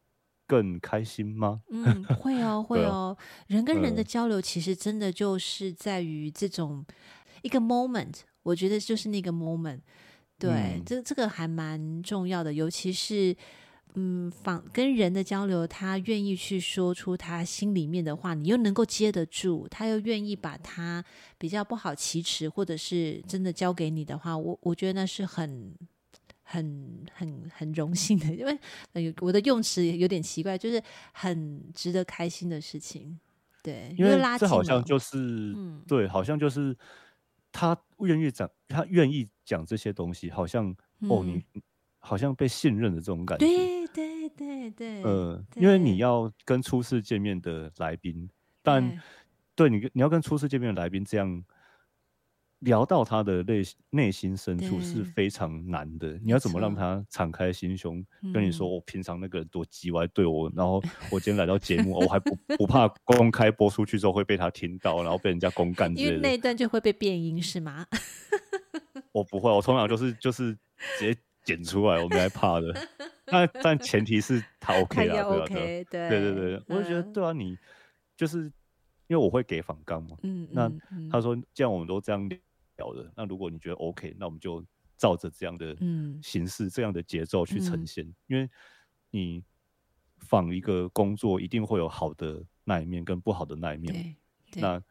[0.46, 1.62] 更开心吗？
[1.70, 3.16] 嗯，会哦， 会哦。
[3.46, 6.84] 人跟人的交流，其实真的就是在于这种
[7.40, 9.80] 一个 moment，我觉得就是那个 moment。
[10.38, 13.34] 对，嗯、这这个还蛮重要的，尤其是
[13.94, 21.04] 嗯，访跟人的交流，他愿意去说出他心里面的话，你又能够接得住，他又愿意把他
[21.38, 25.74] 比较不好启齿，或者是真的交给你的话，我我觉得那是很。
[26.46, 30.80] 很很很荣幸的， 因为我的用词有点奇怪，就是
[31.10, 33.18] 很值得开心的事情。
[33.62, 36.76] 对，因为这好像就是，嗯、对，好像就是
[37.50, 40.68] 他愿意讲，他愿意讲这些东西，好像、
[41.00, 41.42] 嗯、哦，你
[42.06, 43.46] 好像被信任的这种感觉。
[43.46, 45.02] 对对对对。
[45.02, 48.28] 呃，因为你要跟初次见面的来宾，
[48.62, 48.88] 但
[49.54, 51.44] 对，对你你要跟初次见面的来宾这样。
[52.60, 58.02] 聊到他的内内心深处是非常难的，你要怎么让他敞开心胸
[58.32, 60.82] 跟你说，我平常那个人多叽歪对我，嗯、然后
[61.12, 66.16] 我今天来到节目，我还不不怕公开播出去之后会被他听到，然后被人家公干之类的。
[66.16, 67.84] 因为那一段就会被变音是吗？
[69.12, 70.54] 我不会，我通常就是就是
[70.98, 72.74] 直接剪出来，我们还怕的。
[73.30, 75.46] 那但前提是他 OK 啊，对吧？
[75.46, 77.56] 对对对对，我就觉得对啊，你
[78.16, 78.44] 就是
[79.06, 80.72] 因为我会给访纲嘛，嗯，那
[81.10, 82.28] 他说既然我们都这样。
[82.76, 84.60] 聊了那如果你觉得 OK，那我们就
[84.96, 85.76] 照着这样的
[86.20, 88.04] 形式、嗯、这样的节奏去呈现。
[88.04, 88.50] 嗯、因为
[89.10, 89.44] 你
[90.18, 94.16] 仿一个工作，一定会有好的那一面跟不好的那一面。
[94.54, 94.82] 那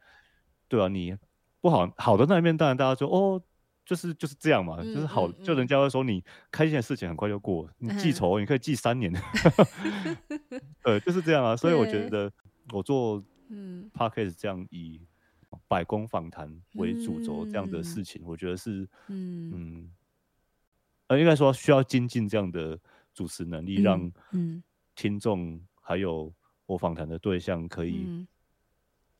[0.66, 1.14] 对啊，你
[1.60, 3.42] 不好好的那一面，当然大家说哦，
[3.84, 9.12] 就是就是这样嘛，嗯、就是好，嗯、就人家会说你开心的事情很快就过，嗯、你记仇你可以记三年。
[10.84, 11.56] 呃，就是这样啊。
[11.56, 12.32] 所以我觉得
[12.72, 15.00] 我做嗯 Podcast 这样以。
[15.68, 19.90] 百工访谈为主轴这样的事情，嗯、我觉得是，嗯嗯，
[21.06, 22.76] 呃，应该说需要精进这样的
[23.14, 24.12] 主持能力，让
[24.96, 26.34] 听众还有
[26.66, 28.26] 我访谈的对象可以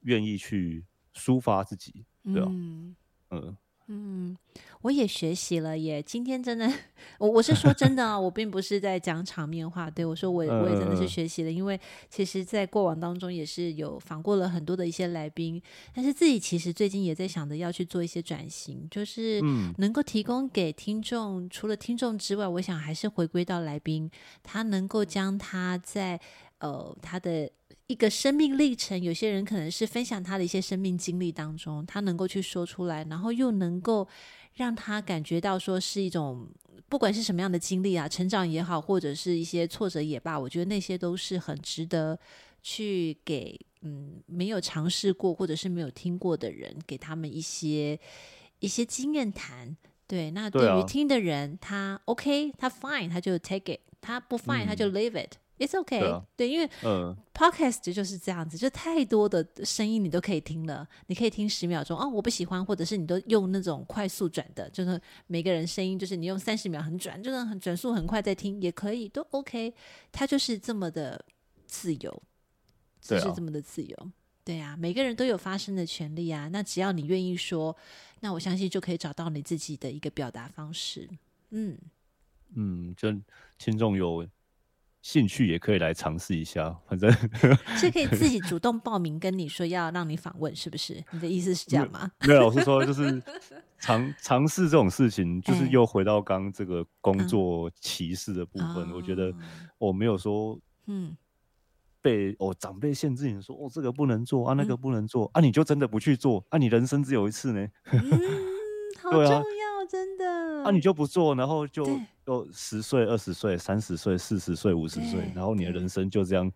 [0.00, 0.84] 愿意去
[1.14, 2.48] 抒发自己，对吧？
[2.50, 2.96] 嗯。
[3.30, 3.56] 嗯
[3.88, 4.34] 嗯，
[4.80, 6.02] 我也学习了耶。
[6.02, 6.72] 今天真的，
[7.18, 9.90] 我我是说真的啊，我并不是在讲场面话。
[9.90, 11.78] 对，我说我，我也真的是学习了，因为
[12.08, 15.60] 其实，在过往当中也是有访过了很多的一些来宾，
[15.94, 19.40] 但是自己其实最近也在想着要去做一些转型，就是
[19.76, 24.10] 能够提供给听众，除了听众之外，我想还是回归到来宾，
[24.42, 26.18] 他能够将他在
[26.60, 27.50] 呃他的。
[27.86, 34.08] 一个生命历程，有些人可能是分享他的一些生命经历当中，他能够去说出来，然后又能够
[34.54, 36.48] 让他感觉到说是一种，
[36.88, 42.18] 不管是什么样的经历啊，成长也好，或者是一些挫折也罢，我觉得那些都是很值得
[42.62, 48.00] 去给嗯没有尝试过或者是没有听过的人，给他们一些
[48.60, 49.76] 一些经验谈。
[50.06, 55.32] 对，那对于听的人，啊、他 OK，他 fine，他就 take it；他不 fine，、嗯、他就 leave it。
[55.56, 56.68] It's okay，对，啊、对，因为
[57.32, 69.72] podcast 就是这样子，就太多的声音你都可以听了，你可以听十秒钟哦，我不喜欢，或者是你都用那种快速转的，就是每个人声音就是你用三十秒很转，就是很转速很快在听也可以，都 OK，
[70.10, 71.24] 它就是这么的
[71.66, 72.22] 自由，
[73.00, 74.10] 就是这么的自由，
[74.42, 77.76] 对啊，每个人都有发声的权利啊，那只要你愿意说，
[78.20, 81.08] 那我相信就可以找到你自己的一个表达方式，
[81.50, 81.78] 嗯。
[82.56, 83.08] 嗯，就
[83.58, 84.26] 听众有。
[85.04, 87.12] 兴趣也可以来尝试一下，反正
[87.76, 91.04] 是可以自己主动报名跟你说要让你访问，是不是？
[91.10, 92.10] 你的意思是这样吗？
[92.26, 93.22] 没有，老实说就是
[93.78, 98.90] 尝尝试这种事情，就是又回到刚这个工作歧视的部分。
[98.92, 99.30] 我觉得
[99.76, 101.14] 我没有说，嗯，
[102.00, 106.56] 被哦长辈限制你说哦这个不能做啊，那个不能做、嗯、啊，你就真的不去做啊？
[106.56, 107.68] 你人生只有一次呢。
[107.92, 108.00] 嗯，
[109.04, 109.42] 好重要，啊、
[109.86, 110.64] 真的。
[110.64, 116.50] 啊，你就不做，然后就就十岁、二十岁、三十岁、四十岁、五十岁，然后你的人生就这样，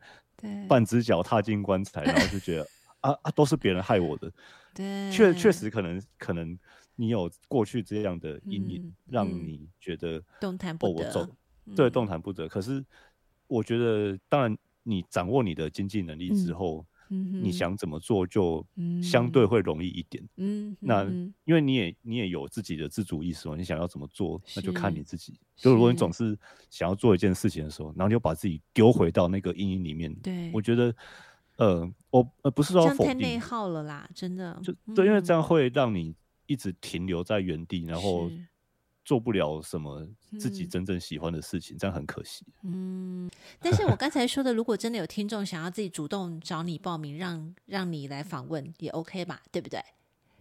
[0.69, 2.67] 半只脚踏进棺材，然后就觉得
[3.01, 4.33] 啊啊，都是别人害我的。
[4.75, 6.59] 对，确确实可能可能
[6.97, 10.93] 你有过去这样的阴影，嗯、让你觉得动弹不得。
[10.93, 11.29] 哦、我走
[11.77, 12.49] 对，动弹不得。
[12.49, 12.85] 可是
[13.47, 14.57] 我觉得，当然。
[14.85, 18.65] 你掌握你的经济能力之后，嗯，你想怎么做就
[19.03, 20.23] 相对会容易一点。
[20.37, 21.05] 嗯，那
[21.45, 25.39] 因为你也你也有自己的自主意识嘛，你想要怎么做，那就看你自己。
[25.57, 26.39] 就如果你总是
[26.71, 30.95] 想要做一件事情的时候，然后你就把自己丢回到那个阴影里面，对，我觉得，
[31.57, 34.61] 呃，我呃不是说否定，太内耗了啦，真的。
[34.63, 36.15] 就对，因为这样会让你
[36.47, 38.31] 一直停留在原地，然后。
[39.09, 40.07] 做不了什么
[40.39, 42.45] 自己真正喜欢的事情，嗯，这样很可惜。
[42.63, 49.41] 嗯，但是我刚才说的，如果真的有听众想要自己主动找你报名，让让你来访问，也 OK 吧？
[49.51, 49.83] 对不对？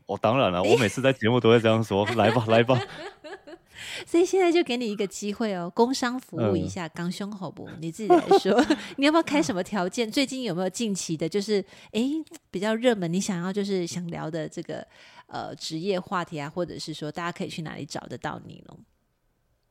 [0.08, 2.78] 哦，当然了，我每次在节目都会这样说， 来吧，来吧。
[4.06, 7.70] 所以现在就给你一个机会哦，工商服务一下，刚胸好不？
[7.80, 8.66] 你自己来说，
[8.98, 10.12] 你要不要开什么条件？
[10.12, 11.64] 最近有没有近期的，就是
[11.94, 12.04] 哎
[12.52, 14.86] 比较热门，你想要就是想聊的这个
[15.28, 18.78] 呃职业话题啊，或者是说大家可以去哪里找得到你呢？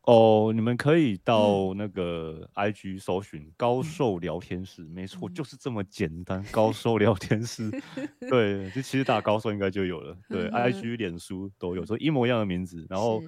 [0.02, 6.44] 哦，你们可以到那个 IG 搜寻高瘦聊天室，嗯、没错，就是这么简单。
[6.52, 7.70] 高瘦聊天室，
[8.30, 10.16] 对，就其实打高瘦应该就有了。
[10.28, 13.22] 对、嗯、，IG、脸书都有，说一模一样的名字，然后。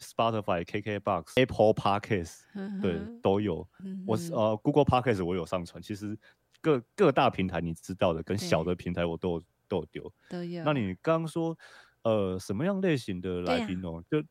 [0.00, 2.40] Spotify、KKBox、Apple Podcast，
[2.80, 3.64] 对，都有。
[4.04, 5.80] 我是呃 Google Podcast，我有上传。
[5.80, 6.18] 其实
[6.60, 10.12] 各各大平台你知道的，跟小的平台我都有都有丢。
[10.28, 10.64] 都有。
[10.64, 11.56] 那你刚刚说
[12.02, 14.02] 呃什么样类型的来宾哦？
[14.10, 14.22] 就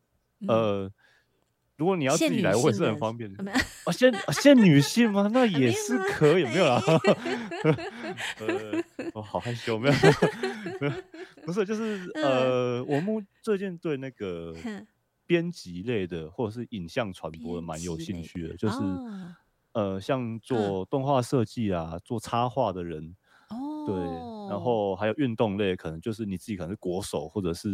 [0.47, 0.91] 呃，
[1.77, 3.51] 如果你要自己来，我也是很方便的。
[3.85, 5.29] 啊，限限女性吗？
[5.33, 6.81] 那也是可以，没有啦。
[8.39, 8.83] 呃，
[9.13, 9.95] 我好害羞， 没有。
[11.45, 14.53] 不是，就是 呃，我们最近对那个。
[15.27, 19.33] 编辑类的或者是影像传播的蛮有兴趣的，的就是、哦、
[19.71, 23.15] 呃，像做动画设计啊、嗯，做插画的人，
[23.47, 23.95] 哦，对，
[24.52, 27.70] 然后还有运动类，可能就是你自己可能是国手，或者是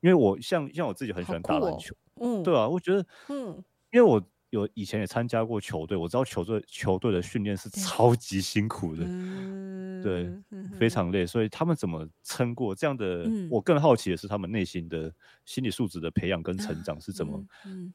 [0.00, 3.62] 因为我像像我自己很喜欢打篮球，嗯、哦，对啊，我觉得，嗯，
[3.92, 9.04] 因为我有以前也参加过球队，我知道球队球队的训练是超级辛苦的。
[9.04, 10.30] 嗯对，
[10.78, 13.24] 非常累，所以他们怎么撑过这样的？
[13.24, 15.10] 嗯、我更好奇的是，他们内心的
[15.46, 17.42] 心理素质的培养跟成长是怎么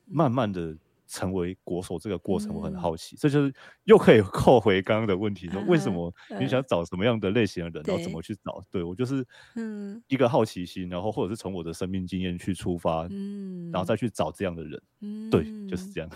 [0.05, 0.75] 慢慢的
[1.09, 3.15] 成为国手这个过程，我很好奇。
[3.15, 3.53] 嗯、这就是
[3.85, 8.61] 又可以 扣回刚刚的问题，说为什 么你想找什么样的类型的人，然后怎么去找？
[8.71, 14.81] 对，对我就是嗯一个好奇心，然后或者是从我的生命经验去出发，嗯然后再去找这样的人。
[15.01, 16.09] 嗯对，就是这样。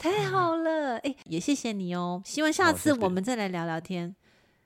[0.00, 2.22] 太好 了，哎，也谢谢你哦。
[2.24, 4.16] 希望下次我们再来聊聊天。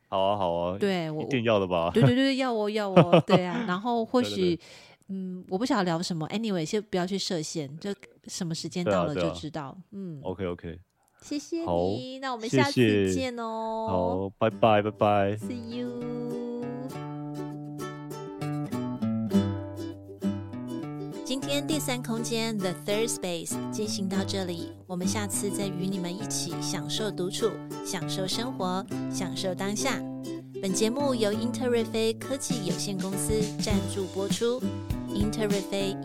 [0.09, 1.91] 好啊，好啊，对，我一定要的吧？
[1.95, 3.65] 对对对，要哦，要哦，对啊。
[3.67, 4.61] 然后或许，
[5.13, 7.95] 嗯，我不晓得聊什么，anyway，先不要去设限，就
[8.29, 9.65] 什么时间到了就知道。
[9.65, 10.79] 啊啊、嗯，OK OK，
[11.21, 13.87] 谢谢你，那我们下次见哦。
[13.91, 16.63] 好，拜拜拜拜，See you。
[21.25, 27.51] 今天第三空间 The Third Space 进行到这里，我们下次再与你们一起享受独处，
[27.85, 30.03] 享受生活，享受当下。
[30.63, 34.63] 本节目由英特瑞飞科技有限公司赞助播出。
[35.09, 35.97] Interrific,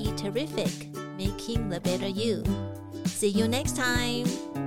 [1.15, 2.41] making the Better You.
[3.05, 4.66] See you next time.